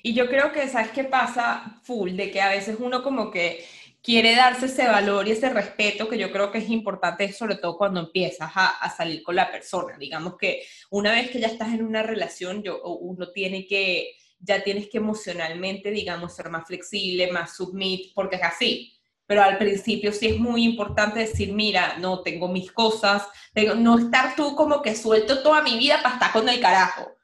Y 0.00 0.14
yo 0.14 0.28
creo 0.28 0.52
que, 0.52 0.68
¿sabes 0.68 0.92
qué 0.92 1.02
pasa? 1.02 1.80
Full, 1.82 2.12
de 2.12 2.30
que 2.30 2.40
a 2.40 2.48
veces 2.48 2.76
uno 2.78 3.02
como 3.02 3.32
que 3.32 3.64
quiere 4.08 4.34
darse 4.34 4.64
ese 4.64 4.88
valor 4.88 5.28
y 5.28 5.32
ese 5.32 5.50
respeto 5.50 6.08
que 6.08 6.16
yo 6.16 6.32
creo 6.32 6.50
que 6.50 6.56
es 6.56 6.70
importante, 6.70 7.30
sobre 7.30 7.56
todo 7.56 7.76
cuando 7.76 8.00
empiezas 8.00 8.50
a, 8.54 8.68
a, 8.68 8.88
salir 8.88 9.22
con 9.22 9.36
la 9.36 9.52
persona. 9.52 9.98
Digamos 9.98 10.38
que 10.38 10.62
una 10.88 11.12
vez 11.12 11.28
que 11.28 11.40
ya 11.40 11.48
estás 11.48 11.74
en 11.74 11.84
una 11.84 12.02
relación, 12.02 12.62
yo, 12.62 12.82
uno 12.82 13.30
tiene 13.32 13.66
que, 13.66 14.16
ya 14.38 14.64
tienes 14.64 14.88
que 14.88 14.96
emocionalmente, 14.96 15.90
digamos, 15.90 16.34
ser 16.34 16.48
más 16.48 16.66
flexible, 16.66 17.30
más 17.30 17.54
submit, 17.54 18.14
porque 18.14 18.36
es 18.36 18.42
así. 18.44 18.94
Pero 19.26 19.42
al 19.42 19.58
principio 19.58 20.10
sí 20.10 20.28
es 20.28 20.38
muy 20.38 20.64
importante 20.64 21.20
decir, 21.20 21.52
mira, 21.52 21.98
no, 21.98 22.22
tengo 22.22 22.48
mis 22.48 22.72
cosas, 22.72 23.28
tengo, 23.52 23.74
no 23.74 23.98
estar 23.98 24.34
tú 24.34 24.56
como 24.56 24.80
que 24.80 24.96
suelto 24.96 25.42
toda 25.42 25.60
mi 25.60 25.76
vida 25.76 26.00
para 26.02 26.14
estar 26.14 26.32
con 26.32 26.48
el 26.48 26.60
carajo. 26.60 27.14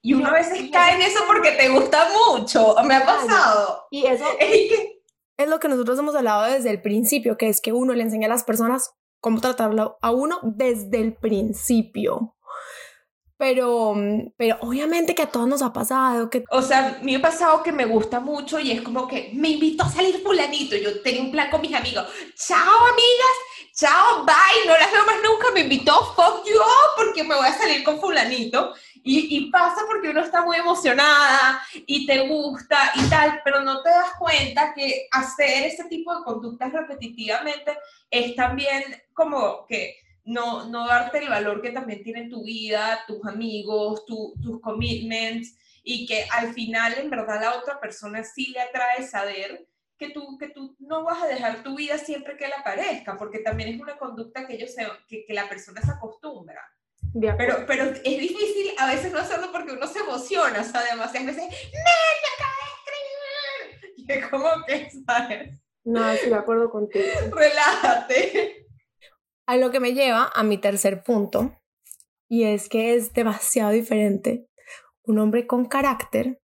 Y 0.00 0.14
uno 0.14 0.28
a 0.28 0.34
veces 0.34 0.70
cae 0.70 0.94
en 0.94 1.02
eso 1.02 1.18
porque 1.26 1.50
te 1.50 1.68
gusta 1.68 2.08
mucho, 2.28 2.76
me 2.84 2.94
ha 2.94 3.04
pasado. 3.04 3.88
Y 3.90 4.06
eso 4.06 4.24
es 4.38 4.48
que 4.48 4.97
es 5.38 5.48
lo 5.48 5.60
que 5.60 5.68
nosotros 5.68 5.98
hemos 5.98 6.14
hablado 6.14 6.42
desde 6.42 6.70
el 6.70 6.82
principio, 6.82 7.38
que 7.38 7.48
es 7.48 7.60
que 7.60 7.72
uno 7.72 7.94
le 7.94 8.02
enseña 8.02 8.26
a 8.26 8.30
las 8.30 8.44
personas 8.44 8.90
cómo 9.20 9.40
tratarlo 9.40 9.96
a 10.02 10.10
uno 10.10 10.40
desde 10.42 11.00
el 11.00 11.14
principio. 11.14 12.34
Pero, 13.36 13.94
pero 14.36 14.56
obviamente 14.62 15.14
que 15.14 15.22
a 15.22 15.30
todos 15.30 15.46
nos 15.46 15.62
ha 15.62 15.72
pasado 15.72 16.28
que... 16.28 16.42
O 16.50 16.60
sea, 16.60 16.98
me 17.02 17.14
ha 17.14 17.22
pasado 17.22 17.62
que 17.62 17.70
me 17.70 17.84
gusta 17.84 18.18
mucho 18.18 18.58
y 18.58 18.72
es 18.72 18.82
como 18.82 19.06
que 19.06 19.30
me 19.32 19.50
invito 19.50 19.84
a 19.84 19.88
salir 19.88 20.20
fulanito. 20.24 20.74
Yo 20.74 21.00
tengo 21.02 21.22
un 21.22 21.30
plan 21.30 21.48
con 21.48 21.60
mis 21.60 21.72
amigos. 21.72 22.04
Chao, 22.34 22.58
amigas. 22.58 23.36
Chao, 23.76 24.24
bye. 24.24 24.66
No 24.66 24.72
las 24.72 24.90
veo 24.90 25.06
más 25.06 25.18
nunca. 25.22 25.52
Me 25.54 25.60
invitó, 25.60 25.94
fuck 26.16 26.44
you, 26.44 26.60
porque 26.96 27.22
me 27.22 27.36
voy 27.36 27.46
a 27.46 27.56
salir 27.56 27.84
con 27.84 28.00
fulanito. 28.00 28.74
Y, 29.10 29.50
pasa 29.50 29.80
porque 29.86 30.10
uno 30.10 30.20
está 30.20 30.44
muy 30.44 30.58
emocionada 30.58 31.62
y 31.86 32.04
te 32.06 32.28
gusta 32.28 32.92
y 32.94 33.08
tal, 33.08 33.40
pero 33.42 33.62
no 33.62 33.80
te 33.82 33.88
das 33.88 34.12
cuenta 34.18 34.74
que 34.74 35.08
hacer 35.10 35.64
ese 35.64 35.84
tipo 35.84 36.14
de 36.14 36.24
conductas 36.24 36.70
repetitivamente 36.74 37.78
es 38.10 38.36
también 38.36 38.82
como 39.14 39.64
que 39.66 39.96
no, 40.24 40.68
no 40.68 40.86
darte 40.86 41.20
el 41.20 41.30
valor 41.30 41.62
que 41.62 41.70
también 41.70 42.02
tiene 42.02 42.28
tu 42.28 42.44
vida, 42.44 43.02
tus 43.06 43.24
amigos, 43.24 44.04
tus 44.04 44.60
commitments 44.60 45.56
y 45.82 46.04
que 46.04 46.26
al 46.30 46.52
final 46.52 46.92
en 46.98 47.08
verdad 47.08 47.40
la 47.40 47.54
otra 47.56 47.80
persona 47.80 48.22
sí 48.22 48.48
le 48.48 48.60
atrae 48.60 49.08
saber 49.08 49.66
que 49.96 50.10
tú, 50.10 50.36
que 50.36 50.50
tú 50.50 50.76
no 50.80 51.02
vas 51.02 51.22
a 51.22 51.28
dejar 51.28 51.62
tu 51.62 51.76
vida 51.76 51.96
siempre 51.96 52.36
que 52.36 52.46
le 52.46 52.54
aparezca, 52.54 53.16
porque 53.16 53.38
también 53.38 53.70
es 53.70 53.80
una 53.80 53.96
conducta 53.96 54.46
que, 54.46 54.56
ellos 54.56 54.74
que, 55.08 55.24
que 55.24 55.32
la 55.32 55.48
persona 55.48 55.80
se 55.80 55.92
acostumbra. 55.92 56.60
Pero, 57.20 57.64
pero 57.66 57.84
es 57.84 58.02
difícil 58.02 58.70
a 58.78 58.86
veces 58.86 59.12
no 59.12 59.18
hacerlo 59.18 59.48
porque 59.52 59.72
uno 59.72 59.86
se 59.86 60.00
emociona, 60.00 60.60
o 60.60 60.64
sea, 60.64 60.82
demasiadas 60.84 61.36
veces, 61.36 61.44
¡Me 61.44 62.28
acabé 62.36 62.58
de 62.64 63.80
escribir! 63.80 63.94
Y 63.96 64.12
es 64.12 64.26
como 64.28 64.48
que, 64.66 64.90
¿sabes? 65.06 65.62
No, 65.84 66.10
estoy 66.10 66.30
de 66.30 66.36
acuerdo 66.36 66.70
contigo. 66.70 67.06
Relájate. 67.32 68.66
A 69.46 69.56
lo 69.56 69.70
que 69.70 69.80
me 69.80 69.94
lleva 69.94 70.30
a 70.34 70.42
mi 70.42 70.58
tercer 70.58 71.02
punto, 71.02 71.58
y 72.28 72.44
es 72.44 72.68
que 72.68 72.94
es 72.94 73.12
demasiado 73.14 73.70
diferente 73.70 74.46
un 75.02 75.18
hombre 75.18 75.46
con 75.46 75.64
carácter 75.64 76.40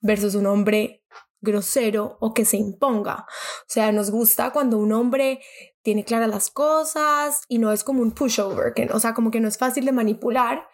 versus 0.00 0.34
un 0.34 0.46
hombre 0.46 1.01
grosero 1.42 2.16
o 2.20 2.32
que 2.32 2.44
se 2.46 2.56
imponga. 2.56 3.26
O 3.28 3.68
sea, 3.68 3.92
nos 3.92 4.10
gusta 4.10 4.50
cuando 4.50 4.78
un 4.78 4.92
hombre 4.92 5.40
tiene 5.82 6.04
claras 6.04 6.30
las 6.30 6.50
cosas 6.50 7.42
y 7.48 7.58
no 7.58 7.72
es 7.72 7.84
como 7.84 8.00
un 8.00 8.12
pushover, 8.12 8.72
que, 8.72 8.88
o 8.92 9.00
sea, 9.00 9.12
como 9.12 9.30
que 9.30 9.40
no 9.40 9.48
es 9.48 9.58
fácil 9.58 9.84
de 9.84 9.92
manipular, 9.92 10.66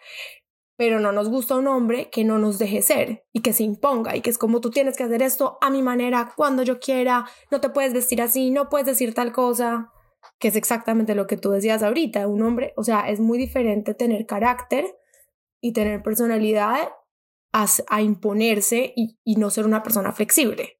pero 0.77 0.99
no 1.01 1.11
nos 1.11 1.27
gusta 1.27 1.57
un 1.57 1.67
hombre 1.67 2.09
que 2.09 2.23
no 2.23 2.37
nos 2.37 2.57
deje 2.57 2.81
ser 2.81 3.25
y 3.33 3.41
que 3.41 3.51
se 3.51 3.63
imponga 3.63 4.15
y 4.15 4.21
que 4.21 4.29
es 4.29 4.37
como 4.37 4.61
tú 4.61 4.69
tienes 4.69 4.95
que 4.95 5.03
hacer 5.03 5.21
esto 5.21 5.57
a 5.59 5.69
mi 5.69 5.81
manera, 5.81 6.31
cuando 6.37 6.63
yo 6.63 6.79
quiera, 6.79 7.25
no 7.51 7.59
te 7.59 7.69
puedes 7.69 7.91
vestir 7.91 8.21
así, 8.21 8.51
no 8.51 8.69
puedes 8.69 8.87
decir 8.87 9.13
tal 9.13 9.33
cosa, 9.33 9.91
que 10.39 10.47
es 10.47 10.55
exactamente 10.55 11.15
lo 11.15 11.27
que 11.27 11.35
tú 11.35 11.49
decías 11.49 11.83
ahorita, 11.83 12.27
un 12.27 12.43
hombre, 12.43 12.73
o 12.77 12.83
sea, 12.83 13.09
es 13.09 13.19
muy 13.19 13.37
diferente 13.37 13.93
tener 13.93 14.25
carácter 14.25 14.85
y 15.59 15.73
tener 15.73 16.01
personalidad 16.01 16.89
a, 17.51 17.65
a 17.89 18.01
imponerse 18.01 18.93
y, 18.95 19.17
y 19.23 19.35
no 19.35 19.49
ser 19.49 19.65
una 19.65 19.83
persona 19.83 20.11
flexible. 20.11 20.79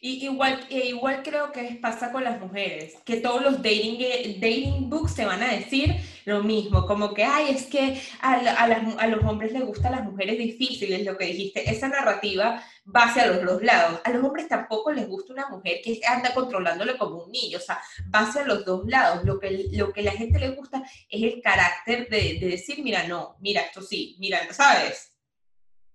Y 0.00 0.24
igual, 0.24 0.64
igual 0.70 1.22
creo 1.24 1.50
que 1.50 1.76
pasa 1.82 2.12
con 2.12 2.22
las 2.22 2.38
mujeres, 2.40 2.94
que 3.04 3.16
todos 3.16 3.42
los 3.42 3.56
dating, 3.56 3.96
eh, 3.98 4.36
dating 4.40 4.88
books 4.88 5.16
te 5.16 5.24
van 5.24 5.42
a 5.42 5.52
decir 5.52 5.96
lo 6.24 6.44
mismo, 6.44 6.86
como 6.86 7.12
que, 7.12 7.24
ay, 7.24 7.50
es 7.50 7.66
que 7.66 8.00
a, 8.20 8.34
a, 8.34 9.06
los 9.08 9.24
hombres 9.24 9.50
les 9.50 9.64
gustan 9.64 9.92
las 9.92 10.04
mujeres 10.04 10.38
difíciles, 10.38 11.04
lo 11.04 11.16
que 11.16 11.24
dijiste, 11.24 11.68
esa 11.68 11.88
narrativa 11.88 12.62
va 12.94 13.04
hacia 13.04 13.26
los 13.26 13.44
dos 13.44 13.62
lados. 13.62 14.00
A 14.04 14.10
los 14.10 14.22
hombres 14.22 14.46
tampoco 14.46 14.92
les 14.92 15.08
gusta 15.08 15.32
una 15.32 15.48
mujer 15.48 15.80
que 15.82 16.00
anda 16.06 16.32
controlándole 16.32 16.96
como 16.96 17.24
un 17.24 17.32
niño, 17.32 17.58
o 17.58 17.60
sea, 17.60 17.80
va 18.14 18.20
hacia 18.20 18.44
los 18.44 18.64
dos 18.64 18.86
lados. 18.86 19.24
Lo 19.24 19.40
que, 19.40 19.66
lo 19.72 19.92
que 19.92 20.02
a 20.02 20.04
la 20.04 20.12
gente 20.12 20.38
le 20.38 20.50
gusta 20.50 20.84
es 21.08 21.22
el 21.22 21.42
carácter 21.42 22.08
de, 22.08 22.38
de 22.38 22.46
decir, 22.46 22.84
mira, 22.84 23.08
no, 23.08 23.36
mira, 23.40 23.62
esto 23.62 23.82
sí, 23.82 24.16
mira, 24.20 24.40
¿sabes? 24.52 25.07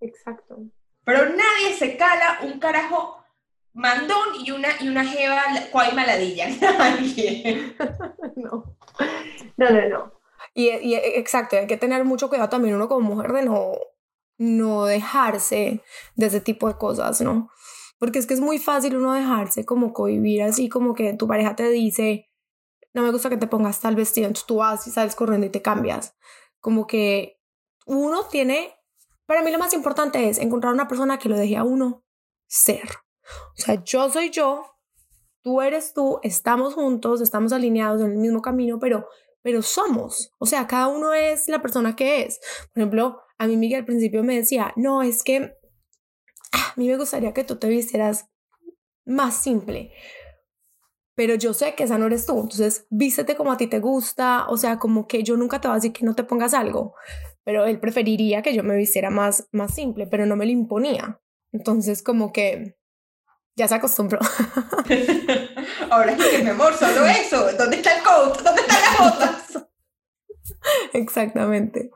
Exacto. 0.00 0.58
Pero 1.04 1.26
nadie 1.26 1.74
se 1.76 1.96
cala 1.96 2.40
un 2.42 2.58
carajo 2.58 3.24
mandón 3.72 4.28
y 4.44 4.50
una, 4.50 4.68
y 4.80 4.88
una 4.88 5.04
jeva 5.04 5.42
cual 5.70 5.94
maladilla. 5.94 6.48
no. 8.36 8.76
No, 9.56 9.70
no, 9.70 9.88
no. 9.88 10.12
Y, 10.54 10.68
y, 10.70 10.94
exacto, 10.94 11.56
hay 11.56 11.66
que 11.66 11.76
tener 11.76 12.04
mucho 12.04 12.28
cuidado 12.28 12.48
también 12.48 12.74
uno 12.74 12.88
como 12.88 13.14
mujer 13.14 13.32
de 13.32 13.42
no, 13.42 13.72
no 14.38 14.84
dejarse 14.84 15.82
de 16.16 16.26
ese 16.26 16.40
tipo 16.40 16.68
de 16.68 16.76
cosas, 16.76 17.20
¿no? 17.20 17.50
Porque 17.98 18.18
es 18.18 18.26
que 18.26 18.34
es 18.34 18.40
muy 18.40 18.58
fácil 18.58 18.96
uno 18.96 19.12
dejarse 19.12 19.64
como 19.64 19.92
cohibir 19.92 20.42
así, 20.42 20.68
como 20.68 20.94
que 20.94 21.14
tu 21.14 21.26
pareja 21.26 21.56
te 21.56 21.70
dice, 21.70 22.30
no 22.92 23.02
me 23.02 23.10
gusta 23.10 23.30
que 23.30 23.36
te 23.36 23.46
pongas 23.46 23.80
tal 23.80 23.96
vestido, 23.96 24.26
entonces 24.26 24.46
tú 24.46 24.56
vas 24.56 24.86
y 24.86 24.90
sales 24.90 25.14
corriendo 25.14 25.46
y 25.46 25.50
te 25.50 25.62
cambias. 25.62 26.16
Como 26.60 26.86
que 26.86 27.40
uno 27.86 28.24
tiene, 28.24 28.74
para 29.26 29.42
mí 29.42 29.50
lo 29.50 29.58
más 29.58 29.72
importante 29.74 30.28
es 30.28 30.38
encontrar 30.38 30.72
una 30.72 30.88
persona 30.88 31.18
que 31.18 31.28
lo 31.28 31.36
deje 31.36 31.56
a 31.56 31.64
uno 31.64 32.04
ser. 32.46 32.88
O 33.56 33.56
sea, 33.56 33.82
yo 33.84 34.10
soy 34.10 34.30
yo, 34.30 34.66
tú 35.42 35.60
eres 35.60 35.94
tú, 35.94 36.20
estamos 36.22 36.74
juntos, 36.74 37.20
estamos 37.20 37.52
alineados 37.52 38.00
en 38.02 38.12
el 38.12 38.18
mismo 38.18 38.42
camino, 38.42 38.78
pero, 38.78 39.08
pero 39.42 39.62
somos. 39.62 40.32
O 40.38 40.46
sea, 40.46 40.66
cada 40.66 40.88
uno 40.88 41.12
es 41.14 41.48
la 41.48 41.62
persona 41.62 41.96
que 41.96 42.22
es. 42.22 42.40
Por 42.72 42.80
ejemplo, 42.80 43.20
a 43.38 43.46
mí 43.46 43.56
Miguel 43.56 43.80
al 43.80 43.86
principio 43.86 44.22
me 44.22 44.36
decía, 44.36 44.72
no, 44.76 45.02
es 45.02 45.22
que 45.22 45.36
a 46.52 46.72
mí 46.76 46.88
me 46.88 46.96
gustaría 46.96 47.32
que 47.32 47.44
tú 47.44 47.56
te 47.56 47.68
vistieras 47.68 48.26
más 49.04 49.36
simple. 49.36 49.92
Pero 51.14 51.34
yo 51.36 51.54
sé 51.54 51.74
que 51.74 51.84
esa 51.84 51.96
no 51.96 52.06
eres 52.06 52.26
tú, 52.26 52.32
entonces 52.32 52.86
vístete 52.90 53.36
como 53.36 53.52
a 53.52 53.56
ti 53.56 53.68
te 53.68 53.78
gusta, 53.78 54.46
o 54.48 54.56
sea, 54.56 54.78
como 54.78 55.06
que 55.06 55.22
yo 55.22 55.36
nunca 55.36 55.60
te 55.60 55.68
voy 55.68 55.74
a 55.74 55.76
decir 55.76 55.92
que 55.92 56.04
no 56.04 56.16
te 56.16 56.24
pongas 56.24 56.54
algo, 56.54 56.94
pero 57.44 57.66
él 57.66 57.78
preferiría 57.78 58.42
que 58.42 58.54
yo 58.54 58.62
me 58.62 58.76
vistiera 58.76 59.10
más, 59.10 59.48
más 59.52 59.74
simple, 59.74 60.06
pero 60.06 60.26
no 60.26 60.36
me 60.36 60.46
lo 60.46 60.52
imponía. 60.52 61.20
Entonces, 61.52 62.02
como 62.02 62.32
que 62.32 62.76
ya 63.56 63.68
se 63.68 63.74
acostumbró. 63.76 64.18
Ahora 65.90 66.12
es 66.12 66.26
que 66.26 66.42
mi 66.42 66.50
amor, 66.50 66.74
solo 66.74 67.06
eso. 67.06 67.52
¿Dónde 67.56 67.76
está 67.76 67.96
el 67.96 68.02
coat? 68.02 68.40
¿Dónde 68.42 68.60
están 68.62 68.82
las 68.82 68.98
botas? 68.98 69.68
Exactamente. 70.92 71.90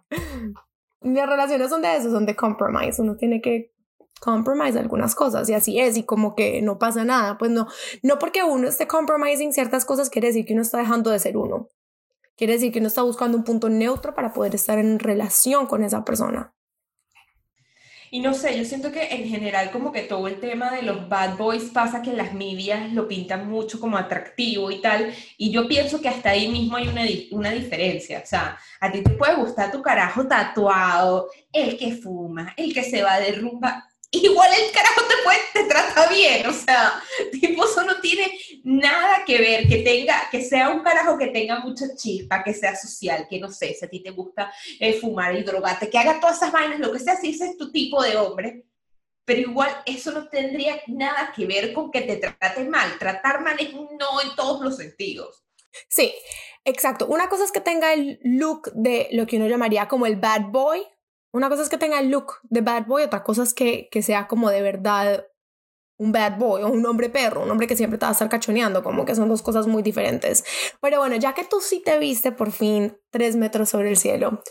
Las 1.00 1.28
relaciones 1.28 1.70
son 1.70 1.82
de 1.82 1.96
eso, 1.96 2.10
son 2.10 2.26
de 2.26 2.36
compromise. 2.36 3.00
Uno 3.00 3.16
tiene 3.16 3.40
que 3.40 3.72
compromise 4.20 4.78
algunas 4.78 5.14
cosas 5.14 5.48
y 5.48 5.54
así 5.54 5.78
es 5.78 5.96
y 5.96 6.02
como 6.02 6.34
que 6.34 6.60
no 6.62 6.78
pasa 6.78 7.04
nada. 7.04 7.38
Pues 7.38 7.50
no, 7.50 7.66
no 8.02 8.18
porque 8.18 8.42
uno 8.42 8.68
esté 8.68 8.86
compromising 8.86 9.52
ciertas 9.52 9.84
cosas 9.84 10.10
quiere 10.10 10.28
decir 10.28 10.44
que 10.44 10.52
uno 10.52 10.62
está 10.62 10.78
dejando 10.78 11.10
de 11.10 11.18
ser 11.18 11.36
uno. 11.36 11.68
Quiere 12.38 12.52
decir 12.52 12.70
que 12.70 12.78
uno 12.78 12.86
está 12.86 13.02
buscando 13.02 13.36
un 13.36 13.42
punto 13.42 13.68
neutro 13.68 14.14
para 14.14 14.32
poder 14.32 14.54
estar 14.54 14.78
en 14.78 15.00
relación 15.00 15.66
con 15.66 15.82
esa 15.82 16.04
persona. 16.04 16.54
Y 18.12 18.20
no 18.20 18.32
sé, 18.32 18.56
yo 18.56 18.64
siento 18.64 18.92
que 18.92 19.02
en 19.08 19.28
general 19.28 19.72
como 19.72 19.90
que 19.90 20.02
todo 20.02 20.28
el 20.28 20.38
tema 20.38 20.70
de 20.70 20.82
los 20.82 21.08
bad 21.08 21.36
boys 21.36 21.64
pasa 21.64 22.00
que 22.00 22.12
las 22.12 22.32
medias 22.32 22.92
lo 22.92 23.08
pintan 23.08 23.50
mucho 23.50 23.80
como 23.80 23.98
atractivo 23.98 24.70
y 24.70 24.80
tal, 24.80 25.12
y 25.36 25.50
yo 25.50 25.66
pienso 25.68 26.00
que 26.00 26.08
hasta 26.08 26.30
ahí 26.30 26.48
mismo 26.48 26.76
hay 26.76 26.88
una, 26.88 27.02
una 27.32 27.50
diferencia, 27.50 28.20
o 28.22 28.26
sea, 28.26 28.56
a 28.80 28.90
ti 28.90 29.02
te 29.02 29.10
puede 29.10 29.34
gustar 29.34 29.70
tu 29.70 29.82
carajo 29.82 30.26
tatuado, 30.26 31.28
el 31.52 31.76
que 31.76 31.96
fuma, 31.96 32.54
el 32.56 32.72
que 32.72 32.84
se 32.84 33.02
va 33.02 33.18
de 33.18 33.32
rumba, 33.32 33.87
igual 34.10 34.50
el 34.54 34.72
carajo 34.72 35.02
te, 35.02 35.14
puede, 35.22 35.38
te 35.52 35.64
trata 35.64 36.08
bien, 36.08 36.46
o 36.46 36.52
sea, 36.52 37.02
tipo, 37.32 37.64
eso 37.64 37.84
no 37.84 38.00
tiene 38.00 38.32
nada 38.64 39.24
que 39.26 39.38
ver, 39.38 39.68
que 39.68 39.78
tenga, 39.78 40.28
que 40.30 40.42
sea 40.42 40.70
un 40.70 40.82
carajo 40.82 41.18
que 41.18 41.28
tenga 41.28 41.60
mucha 41.60 41.94
chispa, 41.94 42.42
que 42.42 42.54
sea 42.54 42.74
social, 42.74 43.26
que 43.28 43.38
no 43.38 43.50
sé, 43.50 43.74
si 43.74 43.84
a 43.84 43.88
ti 43.88 44.02
te 44.02 44.10
gusta 44.10 44.52
eh, 44.80 44.94
fumar 44.94 45.34
y 45.36 45.42
drogarte, 45.42 45.90
que 45.90 45.98
haga 45.98 46.20
todas 46.20 46.36
esas 46.36 46.52
vainas, 46.52 46.80
lo 46.80 46.92
que 46.92 46.98
sea, 46.98 47.16
si 47.16 47.30
ese 47.30 47.50
es 47.50 47.56
tu 47.56 47.70
tipo 47.70 48.02
de 48.02 48.16
hombre, 48.16 48.64
pero 49.24 49.42
igual 49.42 49.70
eso 49.84 50.10
no 50.12 50.28
tendría 50.28 50.80
nada 50.86 51.32
que 51.36 51.44
ver 51.44 51.74
con 51.74 51.90
que 51.90 52.00
te 52.00 52.16
trate 52.16 52.64
mal, 52.64 52.98
tratar 52.98 53.42
mal 53.42 53.56
es 53.60 53.74
no 53.74 54.22
en 54.22 54.34
todos 54.34 54.62
los 54.62 54.76
sentidos. 54.76 55.44
Sí, 55.88 56.14
exacto. 56.64 57.06
Una 57.06 57.28
cosa 57.28 57.44
es 57.44 57.52
que 57.52 57.60
tenga 57.60 57.92
el 57.92 58.18
look 58.22 58.72
de 58.72 59.08
lo 59.12 59.26
que 59.26 59.36
uno 59.36 59.46
llamaría 59.46 59.86
como 59.86 60.06
el 60.06 60.16
bad 60.16 60.46
boy, 60.50 60.82
una 61.32 61.48
cosa 61.48 61.62
es 61.62 61.68
que 61.68 61.78
tenga 61.78 62.00
el 62.00 62.10
look 62.10 62.34
de 62.44 62.60
bad 62.60 62.86
boy, 62.86 63.02
otra 63.02 63.22
cosa 63.22 63.42
es 63.42 63.54
que, 63.54 63.88
que 63.90 64.02
sea 64.02 64.26
como 64.26 64.50
de 64.50 64.62
verdad 64.62 65.26
un 65.98 66.12
bad 66.12 66.38
boy 66.38 66.62
o 66.62 66.68
un 66.68 66.86
hombre 66.86 67.10
perro, 67.10 67.42
un 67.42 67.50
hombre 67.50 67.66
que 67.66 67.76
siempre 67.76 67.98
te 67.98 68.06
va 68.06 68.10
a 68.10 68.12
estar 68.12 68.28
cachoneando, 68.28 68.82
como 68.82 69.04
que 69.04 69.14
son 69.14 69.28
dos 69.28 69.42
cosas 69.42 69.66
muy 69.66 69.82
diferentes. 69.82 70.44
Pero 70.80 70.98
bueno, 71.00 71.16
ya 71.16 71.34
que 71.34 71.44
tú 71.44 71.60
sí 71.60 71.82
te 71.84 71.98
viste 71.98 72.32
por 72.32 72.52
fin 72.52 72.96
tres 73.10 73.36
metros 73.36 73.68
sobre 73.68 73.90
el 73.90 73.96
cielo, 73.96 74.42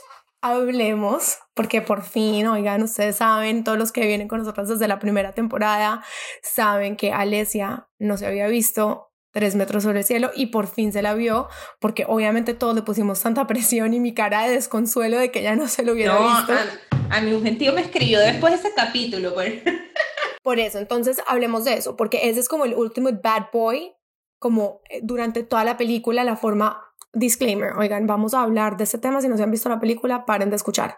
hablemos, 0.42 1.40
porque 1.54 1.82
por 1.82 2.04
fin, 2.04 2.48
oigan, 2.48 2.84
ustedes 2.84 3.18
saben, 3.18 3.64
todos 3.64 3.78
los 3.78 3.92
que 3.92 4.06
vienen 4.06 4.28
con 4.28 4.40
nosotros 4.40 4.68
desde 4.68 4.88
la 4.88 5.00
primera 5.00 5.34
temporada, 5.34 6.04
saben 6.44 6.96
que 6.96 7.12
Alesia 7.12 7.90
no 7.98 8.18
se 8.18 8.28
había 8.28 8.48
visto 8.48 9.12
tres 9.38 9.54
metros 9.54 9.84
sobre 9.84 10.00
el 10.00 10.04
cielo 10.04 10.32
y 10.36 10.48
por 10.48 10.66
fin 10.66 10.92
se 10.92 11.04
la 11.04 11.14
vio, 11.14 11.48
porque 11.80 12.06
obviamente 12.08 12.56
todos 12.56 12.74
le 12.74 12.82
pusimos 12.82 13.22
tanta 13.22 13.46
presión 13.48 13.94
y 13.94 14.00
mi 14.00 14.16
cara 14.16 14.48
de 14.48 14.54
desconsuelo 14.54 15.20
de 15.20 15.30
que 15.30 15.44
ya 15.44 15.56
no 15.56 15.68
se 15.68 15.84
lo 15.84 15.94
hubiera 15.94 16.18
visto. 16.18 16.54
A, 16.54 17.18
a 17.18 17.22
mi 17.22 17.40
gentío 17.44 17.72
me 17.72 17.82
escribió 17.82 18.20
después 18.20 18.52
de 18.54 18.68
ese 18.68 18.76
capítulo. 18.76 19.36
Pues. 19.36 19.62
Por 20.44 20.58
eso, 20.58 20.80
entonces 20.80 21.22
hablemos 21.28 21.66
de 21.66 21.76
eso, 21.76 21.96
porque 21.96 22.30
ese 22.30 22.40
es 22.40 22.50
como 22.50 22.66
el 22.66 22.74
ultimate 22.74 23.20
bad 23.24 23.44
boy, 23.54 23.94
como 24.40 24.82
eh, 24.90 25.02
durante 25.04 25.44
toda 25.44 25.64
la 25.64 25.78
película, 25.78 26.24
la 26.24 26.36
forma 26.36 26.96
disclaimer, 27.14 27.74
oigan, 27.74 28.08
vamos 28.08 28.34
a 28.34 28.42
hablar 28.42 28.76
de 28.76 28.86
este 28.86 28.98
tema, 28.98 29.22
si 29.22 29.28
no 29.28 29.38
se 29.38 29.44
han 29.44 29.52
visto 29.52 29.70
la 29.70 29.80
película, 29.80 30.26
paren 30.26 30.50
de 30.50 30.56
escuchar. 30.56 30.98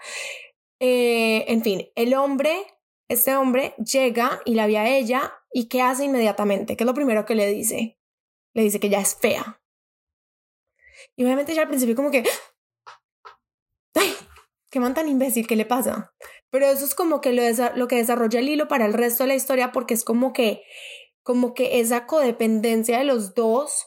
Eh, 0.80 1.44
en 1.50 1.62
fin, 1.62 1.90
el 1.96 2.14
hombre, 2.14 2.56
este 3.10 3.36
hombre 3.36 3.74
llega 3.78 4.40
y 4.46 4.56
la 4.56 4.66
ve 4.66 4.78
a 4.78 4.88
ella 4.88 5.34
y 5.52 5.68
¿qué 5.68 5.82
hace 5.82 6.06
inmediatamente? 6.06 6.78
¿Qué 6.78 6.86
es 6.86 6.88
lo 6.88 6.94
primero 6.94 7.26
que 7.26 7.36
le 7.36 7.50
dice? 7.50 7.99
Le 8.54 8.64
dice 8.64 8.80
que 8.80 8.88
ella 8.88 9.00
es 9.00 9.16
fea. 9.16 9.62
Y 11.16 11.24
obviamente 11.24 11.54
ya 11.54 11.64
al 11.64 11.68
principio 11.68 11.96
como 11.96 12.12
que, 12.12 12.24
¡ay! 13.96 14.16
¿Qué 14.70 14.80
man 14.80 14.94
tan 14.94 15.08
imbécil? 15.08 15.48
¿Qué 15.48 15.56
le 15.56 15.66
pasa? 15.66 16.14
Pero 16.52 16.66
eso 16.66 16.86
es 16.86 16.96
como 16.96 17.22
que 17.22 17.34
lo, 17.34 17.44
lo 17.76 17.88
que 17.88 17.98
desarrolla 17.98 18.40
el 18.40 18.50
hilo 18.50 18.68
para 18.68 18.86
el 18.86 18.94
resto 18.94 19.24
de 19.24 19.30
la 19.30 19.36
historia 19.36 19.72
porque 19.72 19.94
es 19.94 20.04
como 20.04 20.34
que, 20.34 20.64
como 21.24 21.54
que 21.54 21.80
esa 21.80 22.06
codependencia 22.06 22.98
de 22.98 23.04
los 23.06 23.36
dos 23.36 23.86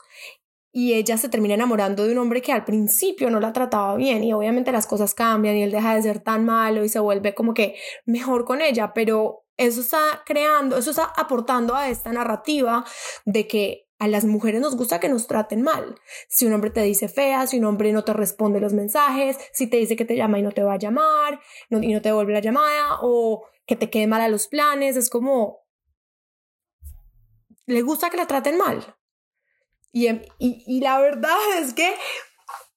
y 0.72 0.94
ella 0.94 1.18
se 1.18 1.29
termina 1.29 1.55
enamorando 1.55 2.05
de 2.05 2.12
un 2.12 2.18
hombre 2.18 2.40
que 2.40 2.53
al 2.53 2.64
principio 2.64 3.31
no 3.31 3.40
la 3.40 3.53
trataba 3.53 3.94
bien 3.96 4.25
y 4.25 4.33
obviamente 4.33 4.72
las 4.72 4.87
cosas 4.87 5.14
cambian 5.14 5.57
y 5.57 5.62
él 5.62 5.70
deja 5.70 5.94
de 5.94 6.03
ser 6.03 6.20
tan 6.20 6.46
malo 6.46 6.83
y 6.83 6.88
se 6.88 6.98
vuelve 6.98 7.35
como 7.35 7.53
que 7.53 7.77
mejor 8.07 8.46
con 8.46 8.62
ella, 8.62 8.94
pero 8.94 9.44
eso 9.59 9.83
está 9.83 10.22
creando, 10.25 10.79
eso 10.79 10.90
está 10.90 11.12
aportando 11.14 11.77
a 11.77 11.90
esta 11.90 12.11
narrativa 12.11 12.85
de 13.27 13.46
que 13.46 13.87
a 14.03 14.09
las 14.09 14.25
mujeres 14.25 14.61
nos 14.61 14.77
gusta 14.77 14.99
que 14.99 15.09
nos 15.09 15.29
traten 15.29 15.62
mal. 15.62 15.95
Si 16.29 16.45
un 16.45 16.53
hombre 16.53 16.71
te 16.71 16.83
dice 16.83 17.09
fea, 17.09 17.47
si 17.47 17.61
un 17.61 17.67
hombre 17.67 17.93
no 17.93 18.03
te 18.03 18.12
responde 18.12 18.59
los 18.59 18.73
mensajes, 18.73 19.38
si 19.53 19.69
te 19.69 19.77
dice 19.77 19.95
que 19.95 20.05
te 20.05 20.17
llama 20.17 20.41
y 20.41 20.43
no 20.43 20.51
te 20.51 20.65
va 20.65 20.73
a 20.73 20.79
llamar 20.79 21.41
y 21.71 21.93
no 21.93 22.03
te 22.03 22.09
devuelve 22.09 22.33
la 22.33 22.41
llamada 22.41 22.99
o 23.03 23.47
que 23.65 23.77
te 23.77 23.91
quede 23.91 24.09
mal 24.09 24.21
a 24.21 24.29
los 24.29 24.49
planes, 24.49 24.97
es 24.97 25.09
como 25.09 25.61
le 27.67 27.83
gusta 27.83 28.11
que 28.11 28.17
la 28.17 28.27
traten 28.27 28.59
mal. 28.59 28.97
Y, 29.93 30.09
y, 30.09 30.25
y 30.67 30.81
la 30.81 30.99
verdad 30.99 31.37
es 31.61 31.73
que 31.73 31.95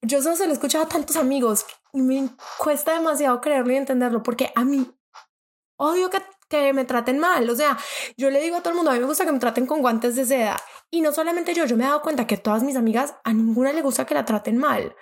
yo 0.03 0.21
solo 0.21 0.35
se 0.35 0.45
lo 0.45 0.51
he 0.51 0.53
escuchado 0.53 0.83
a 0.83 0.89
tantos 0.89 1.15
amigos 1.15 1.65
y 1.91 2.03
me 2.03 2.29
cuesta 2.59 2.93
demasiado 2.93 3.41
creerlo 3.41 3.73
y 3.73 3.77
entenderlo 3.77 4.21
porque 4.21 4.51
a 4.53 4.63
mí 4.63 4.95
odio 5.77 6.11
que, 6.11 6.21
me 6.73 6.85
traten 6.85 7.19
mal. 7.19 7.49
O 7.49 7.55
sea, 7.55 7.77
yo 8.17 8.29
le 8.29 8.41
digo 8.41 8.57
a 8.57 8.61
todo 8.61 8.71
el 8.71 8.75
mundo, 8.75 8.91
a 8.91 8.93
mí 8.93 8.99
me 8.99 9.05
gusta 9.05 9.25
que 9.25 9.31
me 9.31 9.39
traten 9.39 9.65
con 9.65 9.81
guantes 9.81 10.15
de 10.15 10.25
seda 10.25 10.61
y 10.89 11.01
no 11.01 11.11
solamente 11.11 11.53
yo, 11.53 11.65
yo 11.65 11.75
me 11.75 11.83
he 11.83 11.87
dado 11.87 12.01
cuenta 12.01 12.27
que 12.27 12.37
todas 12.37 12.63
mis 12.63 12.75
amigas, 12.75 13.15
a 13.23 13.33
ninguna 13.33 13.73
le 13.73 13.81
gusta 13.81 14.05
que 14.05 14.13
la 14.13 14.25
traten 14.25 14.57
mal. 14.57 14.95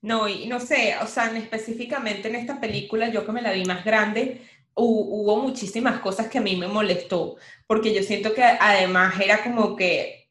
No, 0.00 0.28
y 0.28 0.46
no 0.46 0.60
sé, 0.60 0.94
o 1.02 1.06
sea, 1.06 1.36
específicamente 1.36 2.28
en 2.28 2.36
esta 2.36 2.60
película, 2.60 3.08
yo 3.08 3.26
que 3.26 3.32
me 3.32 3.42
la 3.42 3.52
vi 3.52 3.64
más 3.64 3.84
grande, 3.84 4.46
hubo 4.74 5.36
muchísimas 5.42 5.98
cosas 6.00 6.28
que 6.28 6.38
a 6.38 6.40
mí 6.40 6.54
me 6.56 6.68
molestó, 6.68 7.36
porque 7.66 7.92
yo 7.92 8.02
siento 8.04 8.32
que 8.32 8.44
además 8.44 9.18
era 9.20 9.42
como 9.42 9.74
que, 9.74 10.28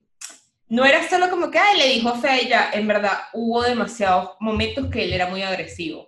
no 0.69 0.85
era 0.85 1.07
solo 1.09 1.29
como 1.29 1.51
que, 1.51 1.59
ay, 1.59 1.77
le 1.77 1.89
dijo 1.89 2.15
fea 2.15 2.31
a 2.31 2.37
ella, 2.37 2.69
en 2.73 2.87
verdad 2.87 3.19
hubo 3.33 3.61
demasiados 3.61 4.37
momentos 4.39 4.87
que 4.89 5.03
él 5.03 5.13
era 5.13 5.27
muy 5.27 5.41
agresivo 5.43 6.06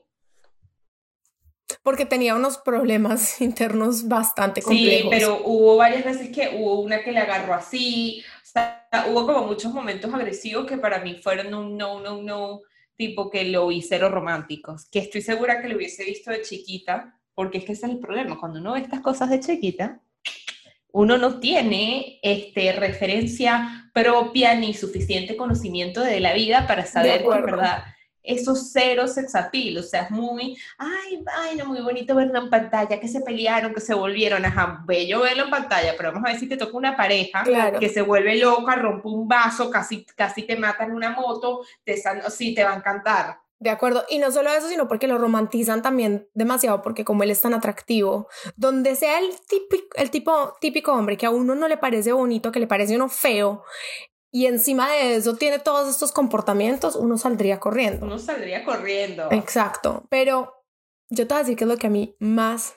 porque 1.84 2.06
tenía 2.06 2.36
unos 2.36 2.58
problemas 2.58 3.42
internos 3.42 4.08
bastante 4.08 4.62
complejos. 4.62 5.02
Sí, 5.02 5.08
pero 5.10 5.42
hubo 5.44 5.78
varias 5.78 6.06
veces 6.06 6.30
que 6.30 6.58
hubo 6.58 6.82
una 6.82 7.04
que 7.04 7.12
le 7.12 7.20
agarró 7.20 7.54
así, 7.54 8.24
o 8.44 8.46
sea, 8.46 8.88
hubo 9.10 9.26
como 9.26 9.46
muchos 9.46 9.74
momentos 9.74 10.14
agresivos 10.14 10.66
que 10.66 10.78
para 10.78 11.00
mí 11.00 11.20
fueron 11.22 11.54
un 11.54 11.78
no, 11.78 12.00
no, 12.00 12.22
no, 12.22 12.62
tipo 12.96 13.30
que 13.30 13.46
lo 13.46 13.68
vi 13.68 13.82
cero 13.82 14.10
románticos, 14.10 14.86
que 14.90 15.00
estoy 15.00 15.22
segura 15.22 15.62
que 15.62 15.70
lo 15.70 15.78
hubiese 15.78 16.04
visto 16.04 16.32
de 16.32 16.42
chiquita, 16.42 17.18
porque 17.34 17.60
es 17.60 17.66
que 17.66 17.74
ese 17.74 17.86
es 17.86 17.94
el 17.94 18.00
problema, 18.00 18.40
cuando 18.40 18.60
uno 18.60 18.74
ve 18.74 18.80
estas 18.80 19.02
cosas 19.02 19.30
de 19.30 19.40
chiquita, 19.40 20.02
uno 20.92 21.18
no 21.18 21.40
tiene 21.40 22.20
este, 22.24 22.72
referencia 22.74 23.90
propia 23.94 24.56
ni 24.56 24.74
suficiente 24.74 25.38
conocimiento 25.38 26.02
de 26.02 26.20
la 26.20 26.34
vida 26.34 26.68
para 26.68 26.86
saber 26.86 27.22
que 27.22 27.30
verdad 27.30 27.84
esos 28.24 28.72
cero 28.72 29.08
sex 29.08 29.36
appeal, 29.36 29.78
o 29.78 29.84
sea, 29.84 30.04
es 30.04 30.12
muy, 30.12 30.58
ay, 30.78 31.24
vaina, 31.24 31.64
muy 31.64 31.82
bonito 31.82 32.16
verlo 32.16 32.40
en 32.40 32.50
pantalla, 32.50 33.00
que 33.00 33.08
se 33.08 33.22
pelearon, 33.22 33.74
que 33.74 33.82
se 33.82 33.94
volvieron, 33.94 34.46
ajá, 34.46 34.84
bello 34.86 35.22
verlo 35.22 35.46
en 35.46 35.50
pantalla, 35.50 35.94
pero 35.98 36.12
vamos 36.12 36.28
a 36.28 36.32
ver 36.32 36.40
si 36.40 36.48
te 36.48 36.58
toca 36.58 36.78
una 36.78 36.96
pareja 36.96 37.44
que 37.80 37.90
se 37.90 38.02
vuelve 38.02 38.38
loca, 38.38 38.76
rompe 38.76 39.08
un 39.08 39.28
vaso, 39.28 39.70
casi, 39.70 40.06
casi 40.16 40.44
te 40.44 40.58
matan 40.58 40.92
una 40.92 41.12
moto, 41.12 41.62
te, 41.84 42.02
sí, 42.30 42.54
te 42.54 42.64
va 42.64 42.74
a 42.74 42.78
encantar. 42.78 43.40
De 43.62 43.70
acuerdo, 43.70 44.06
y 44.10 44.20
no 44.20 44.32
solo 44.32 44.50
eso, 44.52 44.70
sino 44.70 44.88
porque 44.88 45.06
lo 45.06 45.18
romantizan 45.18 45.82
también 45.82 46.30
demasiado, 46.34 46.82
porque 46.82 47.04
como 47.04 47.24
él 47.24 47.32
es 47.32 47.42
tan 47.42 47.54
atractivo, 47.54 48.30
donde 48.56 48.96
sea 48.96 49.20
el 49.20 49.32
típico, 49.50 49.88
el 49.96 50.10
tipo 50.12 50.56
típico 50.62 50.94
hombre 50.94 51.18
que 51.18 51.26
a 51.26 51.30
uno 51.30 51.56
no 51.56 51.68
le 51.68 51.76
parece 51.76 52.14
bonito, 52.14 52.54
que 52.54 52.62
le 52.62 52.68
parece 52.68 52.96
uno 52.96 53.10
feo, 53.10 53.64
y 54.32 54.46
encima 54.46 54.92
de 54.92 55.16
eso 55.16 55.36
tiene 55.36 55.60
todos 55.60 55.90
estos 55.90 56.12
comportamientos, 56.12 56.96
uno 56.96 57.18
saldría 57.18 57.60
corriendo. 57.60 58.06
Uno 58.06 58.20
saldría 58.20 58.64
corriendo. 58.64 59.32
Exacto. 59.32 60.06
Pero 60.10 60.54
yo 61.10 61.28
te 61.28 61.34
voy 61.34 61.40
a 61.40 61.44
decir 61.44 61.58
que 61.58 61.64
es 61.64 61.70
lo 61.70 61.78
que 61.78 61.88
a 61.88 61.92
mí 61.92 62.16
más 62.20 62.76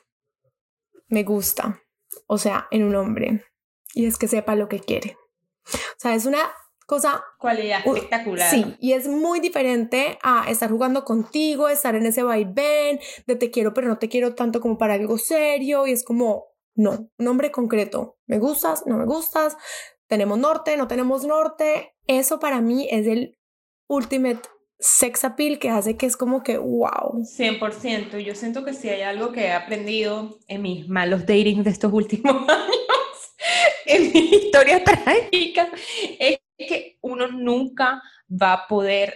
me 1.09 1.25
gusta, 1.25 1.83
o 2.27 2.38
sea, 2.38 2.69
en 2.71 2.85
un 2.85 2.95
hombre, 2.95 3.45
y 3.93 4.07
es 4.07 4.17
que 4.17 4.29
sepa 4.29 4.55
lo 4.55 4.69
que 4.69 4.81
quiere. 4.81 5.19
O 5.67 5.99
sea, 5.99 6.15
es 6.15 6.25
una 6.25 6.38
cosa... 6.87 7.23
Cualidad 7.38 7.87
espectacular. 7.87 8.51
Sí, 8.51 8.77
y 8.81 8.95
es 8.95 9.07
muy 9.07 9.41
diferente 9.41 10.19
a 10.23 10.51
estar 10.51 10.71
jugando 10.71 11.05
contigo, 11.05 11.69
estar 11.69 11.95
en 11.95 12.07
ese 12.07 12.23
vaivén 12.23 12.99
de 13.27 13.37
te 13.37 13.51
quiero, 13.51 13.75
pero 13.75 13.88
no 13.88 13.99
te 13.99 14.09
quiero 14.09 14.35
tanto 14.35 14.61
como 14.61 14.79
para 14.79 14.95
algo 14.95 15.19
serio, 15.19 15.87
y 15.87 15.93
es 15.93 16.03
como, 16.03 16.47
no, 16.75 17.11
un 17.19 17.29
hombre 17.29 17.53
concreto. 17.53 18.17
Me 18.27 18.38
gustas, 18.38 18.85
no 18.87 18.97
me 18.97 19.05
gustas, 19.05 19.57
tenemos 20.12 20.38
norte, 20.38 20.77
no 20.77 20.88
tenemos 20.88 21.25
norte. 21.25 21.94
Eso 22.07 22.38
para 22.38 22.61
mí 22.61 22.87
es 22.90 23.07
el 23.07 23.38
ultimate 23.87 24.42
sex 24.79 25.25
appeal 25.25 25.59
que 25.59 25.70
hace 25.70 25.96
que 25.96 26.05
es 26.05 26.18
como 26.18 26.42
que 26.42 26.59
wow. 26.59 27.22
100%. 27.22 28.18
Yo 28.18 28.35
siento 28.35 28.62
que 28.62 28.75
si 28.75 28.90
hay 28.90 29.01
algo 29.01 29.33
que 29.33 29.46
he 29.46 29.53
aprendido 29.53 30.38
en 30.48 30.61
mis 30.61 30.87
malos 30.87 31.20
dating 31.22 31.62
de 31.62 31.70
estos 31.70 31.90
últimos 31.90 32.37
años, 32.46 33.35
en 33.87 34.12
mi 34.12 34.18
historia 34.18 34.85
trágica, 34.85 35.70
es 36.18 36.40
que 36.59 36.98
uno 37.01 37.29
nunca 37.29 38.03
va 38.31 38.53
a 38.53 38.68
poder 38.68 39.14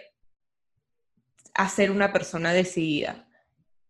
hacer 1.52 1.90
una 1.90 2.10
persona 2.10 2.54
decidida. 2.54 3.28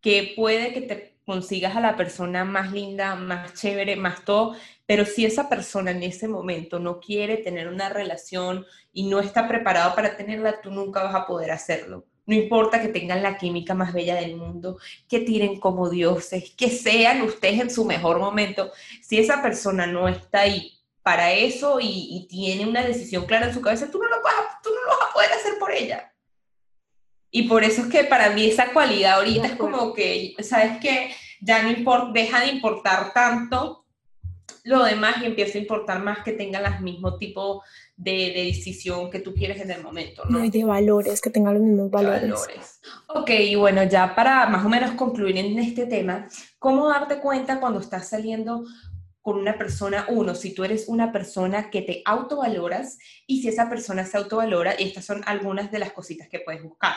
Que 0.01 0.33
puede 0.35 0.73
que 0.73 0.81
te 0.81 1.17
consigas 1.25 1.77
a 1.77 1.79
la 1.79 1.95
persona 1.95 2.43
más 2.43 2.73
linda, 2.73 3.15
más 3.15 3.53
chévere, 3.53 3.95
más 3.95 4.25
todo, 4.25 4.57
pero 4.87 5.05
si 5.05 5.25
esa 5.25 5.49
persona 5.49 5.91
en 5.91 6.01
ese 6.01 6.29
momento 6.29 6.79
no 6.79 6.99
quiere 7.01 7.37
tener 7.37 7.67
una 7.67 7.89
relación 7.89 8.65
y 8.93 9.07
no 9.07 9.19
está 9.19 9.47
preparado 9.47 9.93
para 9.93 10.15
tenerla, 10.15 10.61
tú 10.61 10.71
nunca 10.71 11.03
vas 11.03 11.13
a 11.13 11.27
poder 11.27 11.51
hacerlo. 11.51 12.05
No 12.25 12.35
importa 12.35 12.81
que 12.81 12.87
tengan 12.87 13.21
la 13.21 13.37
química 13.37 13.73
más 13.73 13.93
bella 13.93 14.15
del 14.15 14.37
mundo, 14.37 14.79
que 15.09 15.19
tiren 15.19 15.59
como 15.59 15.89
dioses, 15.89 16.51
que 16.57 16.69
sean 16.69 17.21
ustedes 17.21 17.59
en 17.59 17.69
su 17.69 17.83
mejor 17.83 18.19
momento. 18.19 18.71
Si 19.01 19.19
esa 19.19 19.41
persona 19.41 19.85
no 19.87 20.07
está 20.07 20.41
ahí 20.41 20.73
para 21.03 21.33
eso 21.33 21.79
y, 21.81 22.25
tiene 22.29 22.65
una 22.65 22.83
decisión 22.83 23.25
clara 23.25 23.47
en 23.47 23.53
su 23.53 23.61
cabeza, 23.61 23.91
tú 23.91 23.99
no, 23.99 24.09
lo 24.09 24.21
vas 24.21 24.33
a, 24.35 24.61
tú 24.61 24.69
no 24.69 24.91
lo 24.91 24.99
vas 24.99 25.09
a 25.09 25.13
poder 25.13 25.31
hacer 25.31 25.59
por 25.59 25.71
ella. 25.71 26.13
Y 27.29 27.43
por 27.43 27.65
eso 27.65 27.81
es 27.81 27.87
que 27.87 28.05
para 28.05 28.29
mí 28.29 28.45
esa 28.47 28.71
cualidad 28.71 29.15
ahorita 29.15 29.47
es 29.47 29.55
como 29.55 29.93
que, 29.93 30.33
¿sabes 30.41 30.79
qué? 30.81 31.13
Ya 31.41 31.61
no 31.61 31.71
importa, 31.71 32.11
deja 32.13 32.39
de 32.41 32.47
importar 32.47 33.13
tanto 33.13 33.86
lo 34.67 34.83
demás 34.83 35.15
y 35.21 35.25
empieza 35.25 35.57
a 35.57 35.61
importar 35.61 36.03
más 36.03 36.19
que 36.23 36.33
tengan 36.33 36.71
el 36.71 36.83
mismo 36.83 37.17
tipo 37.17 37.63
de, 37.95 38.33
decisión 38.35 39.09
que 39.09 39.19
tú 39.19 39.33
quieres 39.33 39.61
en 39.61 39.71
el 39.71 39.81
momento, 39.81 40.23
¿no? 40.25 40.43
y 40.43 40.49
de 40.49 40.65
valores, 40.65 41.21
que 41.21 41.29
tengan 41.29 41.53
los 41.53 41.63
mismos 41.63 41.89
valores. 41.89 42.29
valores. 42.29 42.79
Ok, 43.07 43.29
y 43.29 43.55
bueno, 43.55 43.83
ya 43.85 44.13
para 44.13 44.47
más 44.47 44.65
o 44.65 44.69
menos 44.69 44.91
concluir 44.91 45.37
en 45.37 45.57
este 45.57 45.85
tema, 45.85 46.27
¿cómo 46.59 46.89
darte 46.89 47.19
cuenta 47.19 47.61
cuando 47.61 47.79
estás 47.79 48.09
saliendo 48.09 48.65
con 49.21 49.37
una 49.37 49.57
persona, 49.57 50.05
uno, 50.09 50.35
si 50.35 50.53
tú 50.53 50.63
eres 50.63 50.87
una 50.87 51.11
persona 51.11 51.69
que 51.69 51.81
te 51.81 52.01
autovaloras 52.05 52.97
y 53.25 53.41
si 53.41 53.49
esa 53.49 53.69
persona 53.69 54.05
se 54.05 54.17
autovalora, 54.17 54.75
y 54.79 54.83
estas 54.83 55.05
son 55.05 55.21
algunas 55.25 55.71
de 55.71 55.79
las 55.79 55.91
cositas 55.91 56.27
que 56.29 56.39
puedes 56.39 56.63
buscar. 56.63 56.93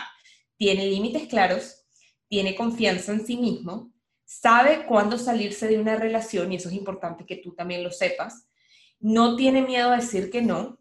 Tiene 0.56 0.86
límites 0.86 1.28
claros, 1.28 1.84
tiene 2.28 2.54
confianza 2.54 3.12
en 3.12 3.26
sí 3.26 3.36
mismo, 3.36 3.92
sabe 4.30 4.86
cuándo 4.86 5.18
salirse 5.18 5.66
de 5.66 5.80
una 5.80 5.96
relación, 5.96 6.52
y 6.52 6.56
eso 6.56 6.68
es 6.68 6.76
importante 6.76 7.26
que 7.26 7.34
tú 7.34 7.52
también 7.52 7.82
lo 7.82 7.90
sepas, 7.90 8.46
no 9.00 9.34
tiene 9.34 9.60
miedo 9.60 9.90
a 9.90 9.96
decir 9.96 10.30
que 10.30 10.40
no, 10.40 10.78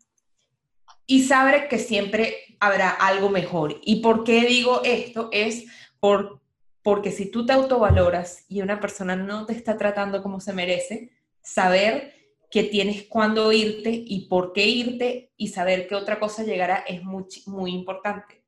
y 1.07 1.23
sabe 1.23 1.67
que 1.67 1.79
siempre 1.79 2.55
habrá 2.59 2.91
algo 2.91 3.29
mejor. 3.29 3.81
¿Y 3.81 4.01
por 4.01 4.23
qué 4.23 4.45
digo 4.45 4.81
esto? 4.83 5.29
Es 5.31 5.65
por, 5.99 6.39
porque 6.83 7.11
si 7.11 7.31
tú 7.31 7.47
te 7.47 7.53
autovaloras 7.53 8.45
y 8.47 8.61
una 8.61 8.79
persona 8.79 9.15
no 9.15 9.47
te 9.47 9.53
está 9.53 9.77
tratando 9.77 10.21
como 10.21 10.39
se 10.39 10.53
merece, 10.53 11.09
saber 11.41 12.13
que 12.51 12.61
tienes 12.61 13.07
cuándo 13.07 13.51
irte 13.51 13.89
y 13.89 14.27
por 14.27 14.53
qué 14.53 14.67
irte 14.67 15.31
y 15.37 15.47
saber 15.47 15.87
que 15.87 15.95
otra 15.95 16.19
cosa 16.19 16.43
llegará 16.43 16.83
es 16.87 17.01
muy, 17.01 17.25
muy 17.47 17.71
importante. 17.71 18.43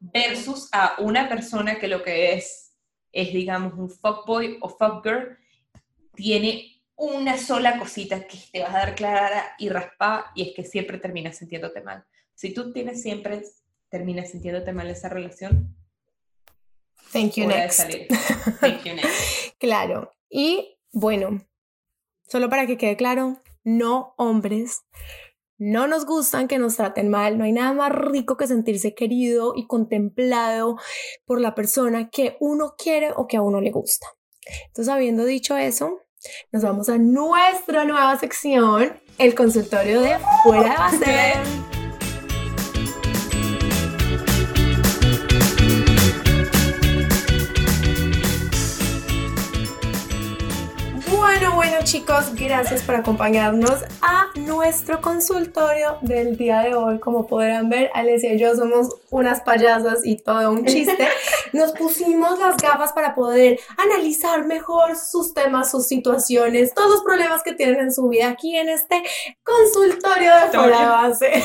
Versus 0.00 0.68
a 0.72 0.96
una 0.98 1.28
persona 1.28 1.78
que 1.78 1.86
lo 1.86 2.02
que 2.02 2.32
es, 2.34 2.63
es 3.14 3.32
digamos 3.32 3.74
un 3.74 3.88
fuckboy 3.88 4.58
o 4.60 4.68
fuckgirl, 4.68 5.38
tiene 6.14 6.82
una 6.96 7.38
sola 7.38 7.78
cosita 7.78 8.26
que 8.26 8.38
te 8.52 8.62
vas 8.62 8.74
a 8.74 8.78
dar 8.78 8.94
clara 8.94 9.54
y 9.58 9.68
raspada 9.68 10.32
y 10.34 10.48
es 10.48 10.54
que 10.54 10.64
siempre 10.64 10.98
terminas 10.98 11.38
sintiéndote 11.38 11.80
mal. 11.80 12.04
Si 12.34 12.52
tú 12.52 12.72
tienes 12.72 13.00
siempre, 13.00 13.42
terminas 13.88 14.30
sintiéndote 14.30 14.72
mal 14.72 14.88
esa 14.90 15.08
relación. 15.08 15.74
Thank 17.12 17.34
you 17.34 17.46
next. 17.46 17.88
Thank 18.60 18.84
you 18.84 18.94
next. 18.94 19.56
claro. 19.58 20.12
Y 20.28 20.76
bueno, 20.92 21.40
Solo 22.28 22.48
para 22.48 22.66
que 22.66 22.78
quede 22.78 22.96
claro, 22.96 23.36
no 23.64 24.14
hombres. 24.16 24.82
No 25.66 25.86
nos 25.86 26.04
gustan 26.04 26.46
que 26.46 26.58
nos 26.58 26.76
traten 26.76 27.08
mal, 27.08 27.38
no 27.38 27.44
hay 27.44 27.52
nada 27.52 27.72
más 27.72 27.90
rico 27.90 28.36
que 28.36 28.46
sentirse 28.46 28.94
querido 28.94 29.54
y 29.56 29.66
contemplado 29.66 30.76
por 31.24 31.40
la 31.40 31.54
persona 31.54 32.10
que 32.10 32.36
uno 32.38 32.74
quiere 32.76 33.12
o 33.16 33.26
que 33.26 33.38
a 33.38 33.40
uno 33.40 33.62
le 33.62 33.70
gusta. 33.70 34.06
Entonces, 34.66 34.92
habiendo 34.92 35.24
dicho 35.24 35.56
eso, 35.56 36.00
nos 36.52 36.64
vamos 36.64 36.90
a 36.90 36.98
nuestra 36.98 37.86
nueva 37.86 38.18
sección, 38.18 39.00
el 39.16 39.34
consultorio 39.34 40.02
de 40.02 40.18
fuera 40.42 40.70
de 40.70 40.76
base. 40.76 41.83
Chicos, 51.84 52.34
gracias 52.34 52.82
por 52.82 52.94
acompañarnos 52.94 53.82
a 54.00 54.28
nuestro 54.36 55.02
consultorio 55.02 55.98
del 56.00 56.38
día 56.38 56.60
de 56.60 56.74
hoy. 56.74 56.98
Como 56.98 57.26
podrán 57.26 57.68
ver, 57.68 57.90
Alessia 57.92 58.32
y 58.32 58.38
yo 58.38 58.56
somos 58.56 58.88
unas 59.10 59.42
payasas 59.42 60.00
y 60.02 60.16
todo 60.16 60.50
un 60.50 60.64
chiste. 60.64 61.06
Nos 61.52 61.72
pusimos 61.72 62.38
las 62.38 62.56
gafas 62.56 62.94
para 62.94 63.14
poder 63.14 63.60
analizar 63.76 64.46
mejor 64.46 64.96
sus 64.96 65.34
temas, 65.34 65.70
sus 65.70 65.86
situaciones, 65.86 66.72
todos 66.72 66.90
los 66.90 67.02
problemas 67.02 67.42
que 67.42 67.52
tienen 67.52 67.78
en 67.78 67.92
su 67.92 68.08
vida 68.08 68.30
aquí 68.30 68.56
en 68.56 68.70
este 68.70 69.02
consultorio 69.42 70.34
de 70.36 70.58
fuera 70.58 70.88
base. 70.88 71.42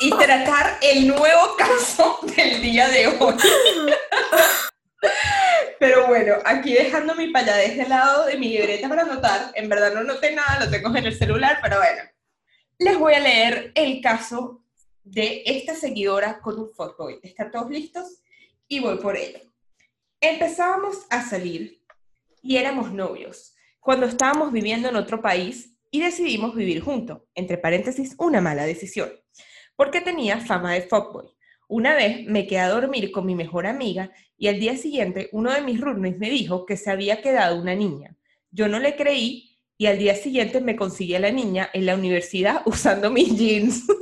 Y 0.00 0.10
tratar 0.10 0.78
el 0.80 1.08
nuevo 1.08 1.56
caso 1.58 2.18
del 2.36 2.62
día 2.62 2.88
de 2.88 3.06
hoy. 3.08 3.34
Pero 5.78 6.06
bueno, 6.06 6.34
aquí 6.44 6.72
dejando 6.72 7.14
mi 7.14 7.28
payadez 7.30 7.76
de 7.76 7.88
lado 7.88 8.26
de 8.26 8.36
mi 8.36 8.48
libreta 8.48 8.88
para 8.88 9.02
anotar, 9.02 9.52
en 9.54 9.68
verdad 9.68 9.94
no 9.94 10.04
noté 10.04 10.34
nada, 10.34 10.64
lo 10.64 10.70
tengo 10.70 10.94
en 10.96 11.06
el 11.06 11.16
celular, 11.16 11.58
pero 11.62 11.78
bueno, 11.78 12.02
les 12.78 12.98
voy 12.98 13.14
a 13.14 13.20
leer 13.20 13.72
el 13.74 14.00
caso 14.00 14.64
de 15.02 15.42
esta 15.46 15.74
seguidora 15.74 16.40
con 16.40 16.58
un 16.58 16.70
fuckboy. 16.70 17.20
¿Están 17.22 17.50
todos 17.50 17.70
listos? 17.70 18.22
Y 18.66 18.80
voy 18.80 18.98
por 18.98 19.16
ello. 19.16 19.40
Empezábamos 20.20 21.06
a 21.10 21.22
salir 21.22 21.82
y 22.42 22.56
éramos 22.56 22.92
novios 22.92 23.54
cuando 23.80 24.06
estábamos 24.06 24.52
viviendo 24.52 24.88
en 24.88 24.96
otro 24.96 25.20
país 25.20 25.76
y 25.90 26.00
decidimos 26.00 26.54
vivir 26.54 26.80
juntos, 26.80 27.20
entre 27.34 27.58
paréntesis, 27.58 28.14
una 28.18 28.40
mala 28.40 28.64
decisión, 28.64 29.12
porque 29.76 30.00
tenía 30.00 30.40
fama 30.40 30.72
de 30.72 30.82
fuckboy. 30.82 31.33
Una 31.68 31.94
vez 31.94 32.26
me 32.26 32.46
quedé 32.46 32.60
a 32.60 32.68
dormir 32.68 33.10
con 33.10 33.26
mi 33.26 33.34
mejor 33.34 33.66
amiga 33.66 34.10
y 34.36 34.48
al 34.48 34.60
día 34.60 34.76
siguiente 34.76 35.28
uno 35.32 35.52
de 35.52 35.62
mis 35.62 35.80
roommates 35.80 36.18
me 36.18 36.30
dijo 36.30 36.66
que 36.66 36.76
se 36.76 36.90
había 36.90 37.22
quedado 37.22 37.60
una 37.60 37.74
niña. 37.74 38.16
Yo 38.50 38.68
no 38.68 38.78
le 38.78 38.96
creí 38.96 39.58
y 39.78 39.86
al 39.86 39.98
día 39.98 40.14
siguiente 40.14 40.60
me 40.60 40.76
conseguí 40.76 41.14
a 41.14 41.20
la 41.20 41.30
niña 41.30 41.70
en 41.72 41.86
la 41.86 41.94
universidad 41.94 42.62
usando 42.66 43.10
mis 43.10 43.36
jeans. 43.36 43.84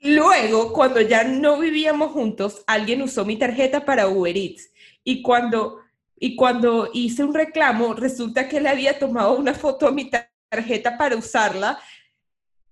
Luego, 0.00 0.72
cuando 0.72 1.00
ya 1.00 1.24
no 1.24 1.58
vivíamos 1.58 2.12
juntos, 2.12 2.62
alguien 2.66 3.02
usó 3.02 3.24
mi 3.24 3.36
tarjeta 3.36 3.84
para 3.84 4.08
Uber 4.08 4.36
Eats 4.36 4.70
y 5.04 5.22
cuando, 5.22 5.80
y 6.16 6.36
cuando 6.36 6.88
hice 6.92 7.24
un 7.24 7.34
reclamo, 7.34 7.94
resulta 7.94 8.48
que 8.48 8.60
le 8.60 8.68
había 8.68 8.98
tomado 8.98 9.36
una 9.36 9.54
foto 9.54 9.88
a 9.88 9.90
mi 9.90 10.10
tarjeta 10.50 10.96
para 10.96 11.16
usarla 11.16 11.78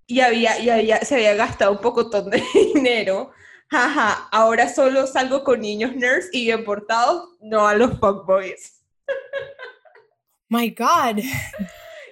y, 0.07 0.21
había, 0.21 0.59
y 0.59 0.69
había, 0.69 1.01
se 1.01 1.15
había 1.15 1.35
gastado 1.35 1.73
un 1.73 1.81
poco 1.81 2.05
de 2.05 2.41
dinero. 2.73 3.31
Jaja, 3.69 4.29
ahora 4.31 4.69
solo 4.69 5.05
salgo 5.05 5.43
con 5.43 5.59
niños 5.59 5.93
nerds 5.93 6.29
y 6.31 6.45
bien 6.45 6.63
portados, 6.63 7.35
no 7.41 7.67
a 7.67 7.75
los 7.75 7.99
fuckboys. 7.99 8.81
My 10.49 10.69
God. 10.69 11.21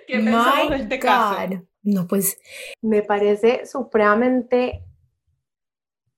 ¿Qué 0.06 0.16
pensamos 0.16 0.70
de 0.72 0.76
este 0.76 1.00
caso? 1.00 1.66
No, 1.82 2.08
pues 2.08 2.38
me 2.82 3.02
parece 3.02 3.66
supremamente 3.66 4.84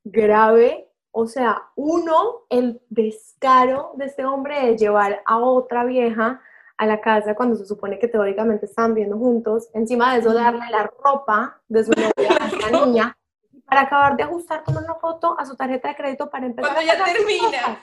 grave. 0.03 0.89
O 1.11 1.27
sea, 1.27 1.69
uno, 1.75 2.45
el 2.49 2.81
descaro 2.89 3.91
de 3.95 4.05
este 4.05 4.25
hombre 4.25 4.65
de 4.65 4.77
llevar 4.77 5.21
a 5.25 5.37
otra 5.37 5.83
vieja 5.83 6.41
a 6.77 6.85
la 6.85 7.01
casa 7.01 7.35
cuando 7.35 7.55
se 7.55 7.65
supone 7.65 7.97
que 7.97 8.07
teóricamente 8.07 8.65
están 8.65 8.93
viendo 8.93 9.17
juntos, 9.17 9.69
encima 9.73 10.13
de 10.13 10.19
eso 10.19 10.33
darle 10.33 10.69
la 10.69 10.89
ropa 11.03 11.59
de 11.67 11.83
su 11.83 11.91
novia 11.91 12.37
a 12.39 12.47
esta 12.47 12.69
niña 12.85 13.17
para 13.65 13.81
acabar 13.81 14.15
de 14.15 14.23
ajustar 14.23 14.63
con 14.63 14.77
una 14.77 14.95
foto 14.95 15.35
a 15.37 15.45
su 15.45 15.55
tarjeta 15.55 15.89
de 15.89 15.95
crédito 15.95 16.29
para 16.29 16.45
empezar 16.45 16.73
cuando 16.73 16.93
ya 16.93 17.03
termina. 17.03 17.79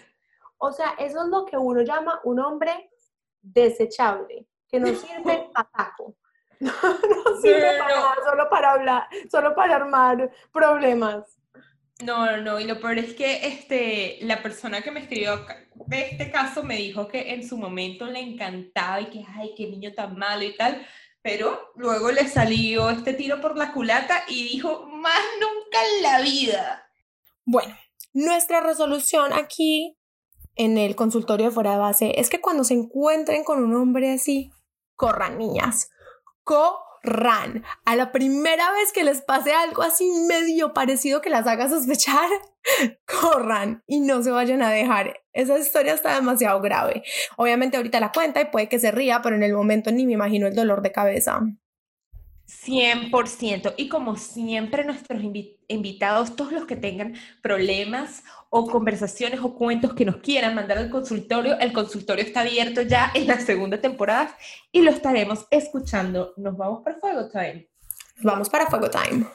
O 0.58 0.72
sea, 0.72 0.94
eso 0.98 1.22
es 1.22 1.28
lo 1.28 1.44
que 1.44 1.58
uno 1.58 1.82
llama 1.82 2.20
un 2.24 2.40
hombre 2.40 2.90
desechable, 3.42 4.46
que 4.68 4.80
no 4.80 4.86
sirve 4.88 5.50
para 5.54 5.68
taco. 5.70 6.14
No, 6.60 6.70
sirve 7.42 7.78
para 7.78 7.96
nada, 7.96 8.14
solo 8.24 8.48
para 8.48 8.72
hablar, 8.72 9.08
solo 9.30 9.54
para 9.54 9.76
armar 9.76 10.30
problemas. 10.50 11.36
No, 12.04 12.36
no, 12.36 12.60
y 12.60 12.64
lo 12.64 12.80
peor 12.80 12.98
es 12.98 13.14
que 13.14 13.46
este, 13.46 14.18
la 14.20 14.42
persona 14.42 14.82
que 14.82 14.90
me 14.90 15.00
escribió 15.00 15.46
de 15.86 16.02
este 16.10 16.30
caso 16.30 16.62
me 16.62 16.76
dijo 16.76 17.08
que 17.08 17.32
en 17.32 17.48
su 17.48 17.56
momento 17.56 18.04
le 18.04 18.20
encantaba 18.20 19.00
y 19.00 19.06
que, 19.06 19.24
ay, 19.34 19.54
qué 19.56 19.68
niño 19.68 19.94
tan 19.94 20.18
malo 20.18 20.44
y 20.44 20.54
tal, 20.54 20.86
pero 21.22 21.72
luego 21.76 22.12
le 22.12 22.28
salió 22.28 22.90
este 22.90 23.14
tiro 23.14 23.40
por 23.40 23.56
la 23.56 23.72
culata 23.72 24.24
y 24.28 24.44
dijo, 24.44 24.86
más 24.86 25.22
nunca 25.40 25.78
en 25.96 26.02
la 26.02 26.20
vida. 26.20 26.90
Bueno, 27.46 27.74
nuestra 28.12 28.60
resolución 28.60 29.32
aquí 29.32 29.96
en 30.56 30.76
el 30.76 30.96
consultorio 30.96 31.46
de 31.46 31.52
fuera 31.52 31.72
de 31.72 31.78
base 31.78 32.20
es 32.20 32.28
que 32.28 32.42
cuando 32.42 32.64
se 32.64 32.74
encuentren 32.74 33.44
con 33.44 33.64
un 33.64 33.74
hombre 33.74 34.12
así, 34.12 34.52
corran 34.94 35.38
niñas, 35.38 35.90
corran 36.42 36.83
ran. 37.04 37.62
A 37.84 37.96
la 37.96 38.12
primera 38.12 38.72
vez 38.72 38.92
que 38.92 39.04
les 39.04 39.22
pase 39.22 39.52
algo 39.52 39.82
así 39.82 40.10
medio 40.28 40.74
parecido 40.74 41.20
que 41.20 41.30
las 41.30 41.46
haga 41.46 41.68
sospechar, 41.68 42.28
corran 43.22 43.82
y 43.86 44.00
no 44.00 44.22
se 44.22 44.30
vayan 44.30 44.62
a 44.62 44.70
dejar. 44.70 45.20
Esa 45.32 45.58
historia 45.58 45.94
está 45.94 46.14
demasiado 46.14 46.60
grave. 46.60 47.02
Obviamente 47.36 47.76
ahorita 47.76 48.00
la 48.00 48.12
cuenta 48.12 48.40
y 48.40 48.46
puede 48.46 48.68
que 48.68 48.78
se 48.78 48.90
ría, 48.90 49.20
pero 49.22 49.36
en 49.36 49.42
el 49.42 49.52
momento 49.52 49.92
ni 49.92 50.06
me 50.06 50.12
imagino 50.12 50.46
el 50.46 50.54
dolor 50.54 50.82
de 50.82 50.92
cabeza. 50.92 51.40
100%. 52.48 53.74
Y 53.76 53.88
como 53.88 54.16
siempre, 54.16 54.84
nuestros 54.84 55.22
invitados, 55.68 56.36
todos 56.36 56.52
los 56.52 56.66
que 56.66 56.76
tengan 56.76 57.14
problemas 57.42 58.22
o 58.50 58.66
conversaciones 58.66 59.40
o 59.40 59.54
cuentos 59.54 59.94
que 59.94 60.04
nos 60.04 60.16
quieran 60.16 60.54
mandar 60.54 60.78
al 60.78 60.90
consultorio, 60.90 61.58
el 61.58 61.72
consultorio 61.72 62.24
está 62.24 62.40
abierto 62.40 62.82
ya 62.82 63.10
en 63.14 63.26
la 63.26 63.40
segunda 63.40 63.80
temporada 63.80 64.36
y 64.70 64.82
lo 64.82 64.90
estaremos 64.90 65.46
escuchando. 65.50 66.34
Nos 66.36 66.56
vamos 66.56 66.82
para 66.82 66.98
Fuego 66.98 67.28
Time. 67.28 67.68
Vamos 68.22 68.48
para 68.48 68.66
Fuego 68.66 68.90
Time. 68.90 69.26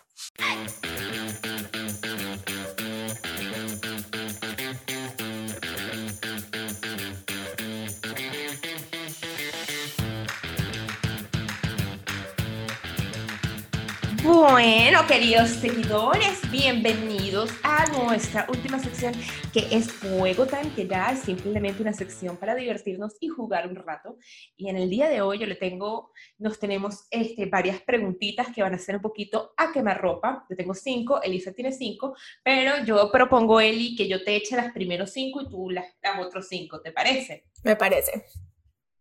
Bueno, 14.41 15.05
queridos 15.05 15.49
seguidores, 15.49 16.49
bienvenidos 16.49 17.51
a 17.61 17.85
nuestra 17.87 18.47
última 18.49 18.79
sección 18.79 19.13
que 19.51 19.67
es 19.69 19.91
Fuego 19.91 20.45
Time, 20.47 20.71
que 20.73 20.87
ya 20.87 21.11
es 21.11 21.19
simplemente 21.19 21.81
una 21.81 21.91
sección 21.91 22.37
para 22.37 22.55
divertirnos 22.55 23.17
y 23.19 23.27
jugar 23.27 23.67
un 23.67 23.75
rato. 23.75 24.17
Y 24.55 24.69
en 24.69 24.77
el 24.77 24.89
día 24.89 25.09
de 25.09 25.21
hoy 25.21 25.39
yo 25.39 25.45
le 25.45 25.55
tengo, 25.55 26.13
nos 26.37 26.57
tenemos 26.57 27.05
este, 27.11 27.47
varias 27.47 27.81
preguntitas 27.81 28.47
que 28.55 28.61
van 28.61 28.73
a 28.73 28.79
ser 28.79 28.95
un 28.95 29.01
poquito 29.01 29.51
a 29.57 29.73
quemarropa. 29.73 30.45
Yo 30.49 30.55
tengo 30.55 30.73
cinco, 30.73 31.21
Elisa 31.21 31.51
tiene 31.51 31.73
cinco, 31.73 32.15
pero 32.41 32.85
yo 32.85 33.11
propongo, 33.11 33.59
Eli, 33.59 33.93
que 33.93 34.07
yo 34.07 34.23
te 34.23 34.37
eche 34.37 34.55
las 34.55 34.71
primeros 34.71 35.11
cinco 35.11 35.41
y 35.41 35.49
tú 35.49 35.69
las, 35.69 35.85
las 36.01 36.17
otros 36.17 36.47
cinco, 36.47 36.79
¿te 36.79 36.93
parece? 36.93 37.47
Me 37.65 37.75
parece. 37.75 38.23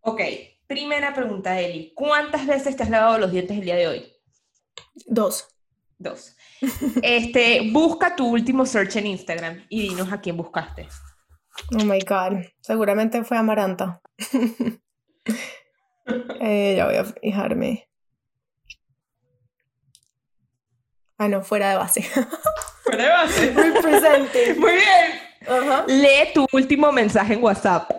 Ok, 0.00 0.20
primera 0.66 1.14
pregunta, 1.14 1.60
Eli. 1.60 1.92
¿Cuántas 1.94 2.44
veces 2.44 2.74
te 2.74 2.82
has 2.82 2.90
lavado 2.90 3.18
los 3.18 3.30
dientes 3.30 3.56
el 3.56 3.64
día 3.64 3.76
de 3.76 3.86
hoy? 3.86 4.17
Dos. 5.06 5.48
Dos. 5.98 6.36
Este, 7.02 7.70
busca 7.72 8.14
tu 8.14 8.28
último 8.28 8.64
search 8.64 8.96
en 8.96 9.06
Instagram 9.06 9.64
y 9.68 9.88
dinos 9.88 10.12
a 10.12 10.20
quién 10.20 10.36
buscaste. 10.36 10.88
Oh 11.72 11.84
my 11.84 11.98
god. 12.00 12.44
Seguramente 12.60 13.24
fue 13.24 13.36
Amaranta. 13.36 14.00
eh, 16.40 16.74
ya 16.76 16.86
voy 16.86 16.96
a 16.96 17.04
fijarme. 17.04 17.88
Ah, 21.18 21.28
no, 21.28 21.42
fuera 21.42 21.70
de 21.70 21.76
base. 21.76 22.02
Fuera 22.84 23.02
de 23.02 23.08
base. 23.08 23.52
Represente. 23.52 24.54
Muy 24.54 24.72
bien. 24.72 25.20
Ajá. 25.48 25.84
Lee 25.88 26.32
tu 26.32 26.46
último 26.52 26.92
mensaje 26.92 27.34
en 27.34 27.42
WhatsApp. 27.42 27.90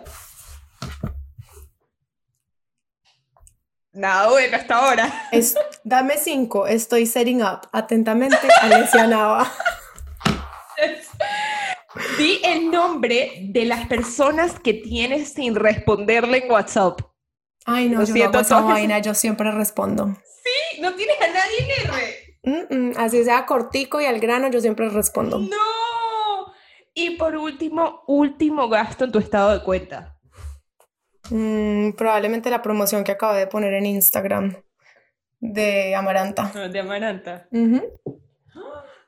Nada 3.92 4.28
bueno 4.30 4.56
hasta 4.56 4.76
ahora. 4.76 5.28
Es- 5.32 5.56
dame 5.84 6.16
cinco. 6.16 6.66
Estoy 6.66 7.06
setting 7.06 7.42
up. 7.42 7.68
Atentamente, 7.72 8.38
Alessia 8.62 9.06
Nava. 9.06 9.50
Di 12.18 12.40
el 12.44 12.70
nombre 12.70 13.32
de 13.48 13.64
las 13.64 13.86
personas 13.88 14.58
que 14.60 14.74
tienes 14.74 15.32
sin 15.32 15.54
responderle 15.56 16.44
en 16.44 16.50
WhatsApp. 16.50 17.00
Ay, 17.66 17.88
no, 17.88 17.98
Lo 18.00 18.04
yo 18.04 18.08
no 18.08 18.14
siento, 18.14 18.38
hago 18.38 18.46
esa 18.46 18.56
todos. 18.58 18.70
vaina. 18.70 18.98
Yo 19.00 19.12
siempre 19.14 19.50
respondo. 19.50 20.16
Sí, 20.44 20.80
no 20.80 20.94
tienes 20.94 21.16
a 21.20 21.26
nadie 21.26 21.58
en 21.58 21.70
R. 21.90 22.70
Mm, 22.70 22.74
mm, 22.90 22.92
así 22.96 23.22
sea 23.24 23.44
cortico 23.44 24.00
y 24.00 24.06
al 24.06 24.20
grano, 24.20 24.48
yo 24.50 24.60
siempre 24.60 24.88
respondo. 24.88 25.40
No. 25.40 26.52
Y 26.94 27.10
por 27.16 27.36
último, 27.36 28.02
último 28.06 28.68
gasto 28.68 29.04
en 29.04 29.12
tu 29.12 29.18
estado 29.18 29.50
de 29.52 29.62
cuenta. 29.62 30.16
Mm, 31.30 31.92
probablemente 31.92 32.50
la 32.50 32.62
promoción 32.62 33.04
que 33.04 33.12
acabé 33.12 33.38
de 33.40 33.46
poner 33.46 33.74
en 33.74 33.86
Instagram 33.86 34.56
de 35.40 35.94
Amaranta. 35.94 36.50
De 36.72 36.80
Amaranta. 36.80 37.48
Ujú. 37.50 37.82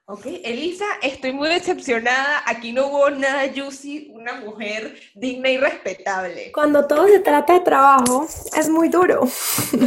Ok, 0.06 0.26
Elisa, 0.44 0.84
estoy 1.00 1.32
muy 1.32 1.48
decepcionada. 1.48 2.42
Aquí 2.46 2.72
no 2.72 2.88
hubo 2.88 3.08
nada 3.10 3.44
juicy, 3.54 4.10
una 4.12 4.34
mujer 4.40 4.94
digna 5.14 5.48
y 5.48 5.56
respetable. 5.56 6.52
Cuando 6.52 6.86
todo 6.86 7.06
se 7.06 7.20
trata 7.20 7.54
de 7.54 7.60
trabajo, 7.60 8.26
es 8.56 8.68
muy 8.68 8.88
duro. 8.88 9.20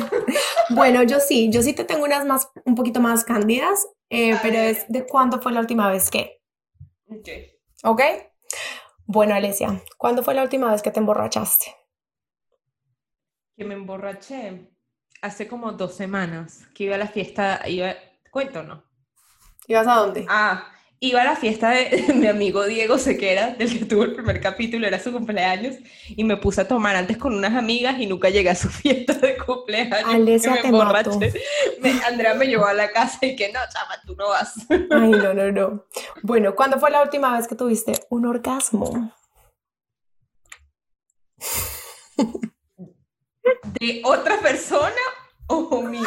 bueno, 0.70 1.04
yo 1.04 1.20
sí, 1.20 1.50
yo 1.52 1.62
sí 1.62 1.74
te 1.74 1.84
tengo 1.84 2.06
unas 2.06 2.26
más, 2.26 2.50
un 2.64 2.76
poquito 2.76 3.02
más 3.02 3.24
cándidas, 3.24 3.88
eh, 4.10 4.36
pero 4.42 4.56
ver. 4.56 4.76
es 4.76 4.86
de 4.88 5.06
cuándo 5.06 5.42
fue 5.42 5.52
la 5.52 5.60
última 5.60 5.92
vez 5.92 6.10
que, 6.10 6.42
Ok. 7.12 7.30
¿ok? 7.84 8.02
Bueno, 9.06 9.36
Alesia, 9.36 9.80
¿cuándo 9.98 10.24
fue 10.24 10.34
la 10.34 10.42
última 10.44 10.72
vez 10.72 10.82
que 10.82 10.92
te 10.92 11.00
emborrachaste? 11.00 11.66
Que 13.58 13.64
me 13.64 13.74
emborraché 13.76 14.70
hace 15.22 15.48
como 15.48 15.72
dos 15.72 15.96
semanas, 15.96 16.66
que 16.74 16.84
iba 16.86 16.96
a 16.96 17.00
la 17.00 17.08
fiesta, 17.08 17.62
iba, 17.68 17.94
¿cuento 18.30 18.64
no? 18.64 18.84
¿Ibas 19.68 19.88
a 19.88 19.96
dónde? 19.96 20.26
Ah, 20.28 20.72
iba 21.00 21.22
a 21.22 21.26
la 21.26 21.36
fiesta 21.38 21.70
de 21.72 22.14
mi 22.14 22.28
amigo 22.28 22.66
Diego 22.66 22.98
Sequera, 22.98 23.52
del 23.56 23.80
que 23.80 23.86
tuvo 23.86 24.04
el 24.04 24.14
primer 24.14 24.42
capítulo, 24.42 24.86
era 24.86 25.00
su 25.00 25.12
cumpleaños, 25.14 25.76
y 26.10 26.24
me 26.26 26.36
puse 26.38 26.62
a 26.62 26.68
tomar 26.68 26.98
antes 26.98 27.18
con 27.18 27.34
unas 27.34 27.54
amigas 27.54 27.98
y 27.98 28.08
nunca 28.08 28.30
llegué 28.30 28.50
a 28.50 28.56
su 28.56 28.68
fiesta 28.70 29.14
de 29.14 29.38
cumpleaños. 29.38 30.04
Alesia, 30.04 30.62
te 30.62 30.70
mato. 30.72 31.12
emborraché. 31.12 31.34
Me- 31.80 32.04
Andrea 32.04 32.34
me 32.36 32.48
llevó 32.48 32.66
a 32.66 32.74
la 32.74 32.92
casa 32.92 33.26
y 33.26 33.38
que 33.38 33.54
no, 33.54 33.60
chama, 33.72 33.96
tú 34.06 34.16
no 34.18 34.28
vas. 34.30 34.54
Ay, 34.70 35.12
no, 35.12 35.34
no, 35.34 35.50
no. 35.52 35.86
Bueno, 36.24 36.56
¿cuándo 36.56 36.78
fue 36.78 36.92
la 36.92 37.02
última 37.02 37.36
vez 37.38 37.48
que 37.48 37.56
tuviste 37.56 37.94
un 38.10 38.26
orgasmo? 38.26 39.14
¿De 43.80 44.02
otra 44.04 44.40
persona 44.40 45.02
o 45.48 45.82
mío? 45.82 46.04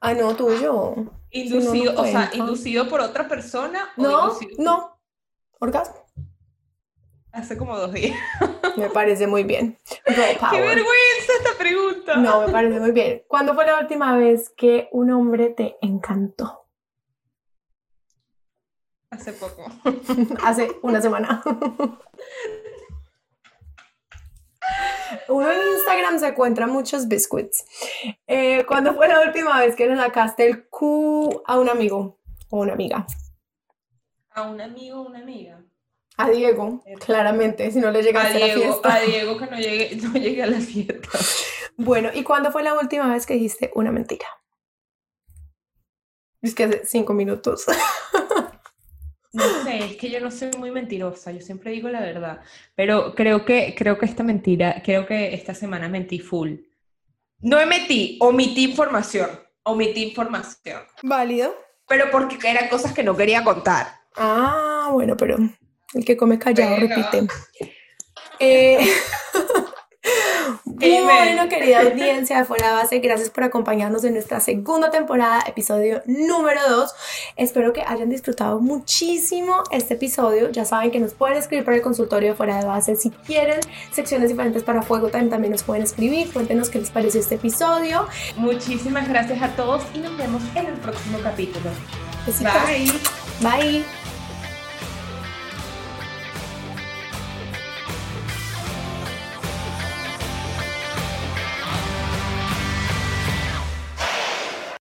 Ah, 0.00 0.14
no, 0.14 0.34
tuyo. 0.34 0.94
Inducido, 1.30 1.92
no 1.92 2.02
o 2.02 2.04
sea, 2.04 2.30
inducido 2.32 2.88
por 2.88 3.00
otra 3.00 3.28
persona 3.28 3.90
o 3.96 4.02
No, 4.02 4.22
inducido 4.24 4.54
no. 4.58 4.98
Orgasmo. 5.58 6.06
hace 7.32 7.56
como 7.56 7.76
dos 7.78 7.92
días. 7.92 8.16
Me 8.76 8.90
parece 8.90 9.26
muy 9.26 9.44
bien. 9.44 9.78
¡Qué 10.04 10.60
vergüenza 10.60 11.32
esta 11.38 11.58
pregunta! 11.58 12.16
No, 12.16 12.42
me 12.42 12.52
parece 12.52 12.78
muy 12.78 12.90
bien. 12.90 13.22
¿Cuándo 13.26 13.54
fue 13.54 13.64
la 13.64 13.80
última 13.80 14.16
vez 14.18 14.50
que 14.50 14.90
un 14.92 15.10
hombre 15.10 15.48
te 15.48 15.76
encantó? 15.80 16.66
Hace 19.10 19.32
poco. 19.32 19.64
Hace 20.44 20.70
una 20.82 21.00
semana. 21.00 21.42
Uno 25.28 25.50
en 25.50 25.58
Instagram 25.74 26.18
se 26.18 26.28
encuentra 26.28 26.66
muchos 26.66 27.08
biscuits. 27.08 27.64
Eh, 28.26 28.64
¿Cuándo 28.66 28.94
fue 28.94 29.08
la 29.08 29.20
última 29.22 29.58
vez 29.60 29.74
que 29.74 29.86
le 29.86 29.96
sacaste 29.96 30.46
el 30.46 30.68
Q 30.68 31.42
a 31.46 31.58
un 31.58 31.68
amigo 31.68 32.18
o 32.50 32.60
una 32.60 32.74
amiga? 32.74 33.06
A 34.30 34.42
un 34.42 34.60
amigo 34.60 35.00
o 35.00 35.08
una 35.08 35.20
amiga. 35.20 35.62
A 36.18 36.30
Diego, 36.30 36.82
claramente, 37.04 37.70
si 37.70 37.78
no 37.78 37.90
le 37.90 37.98
A 37.98 38.02
llegaste 38.02 38.42
a, 38.42 38.46
la 38.46 38.54
fiesta. 38.54 38.94
a 38.94 39.00
Diego 39.00 39.36
que 39.36 39.46
no 39.46 39.56
llegue, 39.58 39.96
no 39.96 40.12
llegue 40.14 40.42
a 40.42 40.46
la 40.46 40.60
fiesta. 40.60 41.18
Bueno, 41.76 42.10
¿y 42.14 42.22
cuándo 42.22 42.50
fue 42.50 42.62
la 42.62 42.72
última 42.74 43.12
vez 43.12 43.26
que 43.26 43.34
dijiste 43.34 43.70
una 43.74 43.92
mentira? 43.92 44.26
Es 46.40 46.54
que 46.54 46.64
hace 46.64 46.86
cinco 46.86 47.12
minutos. 47.12 47.66
No 49.32 49.42
sé, 49.64 49.78
es 49.84 49.96
que 49.96 50.10
yo 50.10 50.20
no 50.20 50.30
soy 50.30 50.50
muy 50.58 50.70
mentirosa, 50.70 51.32
yo 51.32 51.40
siempre 51.40 51.70
digo 51.72 51.88
la 51.88 52.00
verdad, 52.00 52.40
pero 52.74 53.14
creo 53.14 53.44
que, 53.44 53.74
creo 53.76 53.98
que 53.98 54.06
esta 54.06 54.22
mentira, 54.22 54.82
creo 54.84 55.06
que 55.06 55.34
esta 55.34 55.54
semana 55.54 55.88
mentí 55.88 56.18
full. 56.18 56.54
No 57.40 57.64
mentí, 57.66 58.16
omití 58.20 58.64
información, 58.64 59.28
omití 59.62 60.02
información, 60.04 60.82
Válido. 61.02 61.54
pero 61.86 62.10
porque 62.10 62.38
eran 62.48 62.68
cosas 62.68 62.92
que 62.92 63.02
no 63.02 63.16
quería 63.16 63.44
contar. 63.44 63.88
Ah, 64.16 64.88
bueno, 64.92 65.16
pero 65.16 65.36
el 65.94 66.04
que 66.04 66.16
come 66.16 66.38
callado 66.38 66.76
repite. 66.76 67.26
Eh, 68.38 68.86
bueno, 70.76 71.48
querida 71.48 71.80
audiencia 71.80 72.38
de 72.38 72.44
Fuera 72.44 72.68
de 72.68 72.74
Base, 72.74 72.98
gracias 72.98 73.30
por 73.30 73.44
acompañarnos 73.44 74.04
en 74.04 74.14
nuestra 74.14 74.40
segunda 74.40 74.90
temporada, 74.90 75.42
episodio 75.46 76.02
número 76.06 76.60
2. 76.68 76.94
Espero 77.36 77.72
que 77.72 77.82
hayan 77.82 78.10
disfrutado 78.10 78.60
muchísimo 78.60 79.62
este 79.70 79.94
episodio. 79.94 80.50
Ya 80.50 80.64
saben 80.64 80.90
que 80.90 81.00
nos 81.00 81.14
pueden 81.14 81.38
escribir 81.38 81.64
para 81.64 81.76
el 81.76 81.82
consultorio 81.82 82.30
de 82.30 82.34
Fuera 82.34 82.58
de 82.58 82.66
Base. 82.66 82.96
Si 82.96 83.10
quieren 83.10 83.60
secciones 83.90 84.28
diferentes 84.28 84.62
para 84.62 84.82
Fuego 84.82 85.08
Time, 85.08 85.28
también 85.28 85.52
nos 85.52 85.62
pueden 85.62 85.82
escribir. 85.82 86.32
Cuéntenos 86.32 86.68
qué 86.68 86.78
les 86.78 86.90
pareció 86.90 87.20
este 87.20 87.36
episodio. 87.36 88.06
Muchísimas 88.36 89.08
gracias 89.08 89.42
a 89.42 89.48
todos 89.56 89.82
y 89.94 89.98
nos 89.98 90.16
vemos 90.16 90.42
en 90.54 90.66
el 90.66 90.74
próximo 90.74 91.18
capítulo. 91.22 91.70
Besitos. 92.26 92.52
Bye. 92.66 92.92
Bye. 93.40 94.05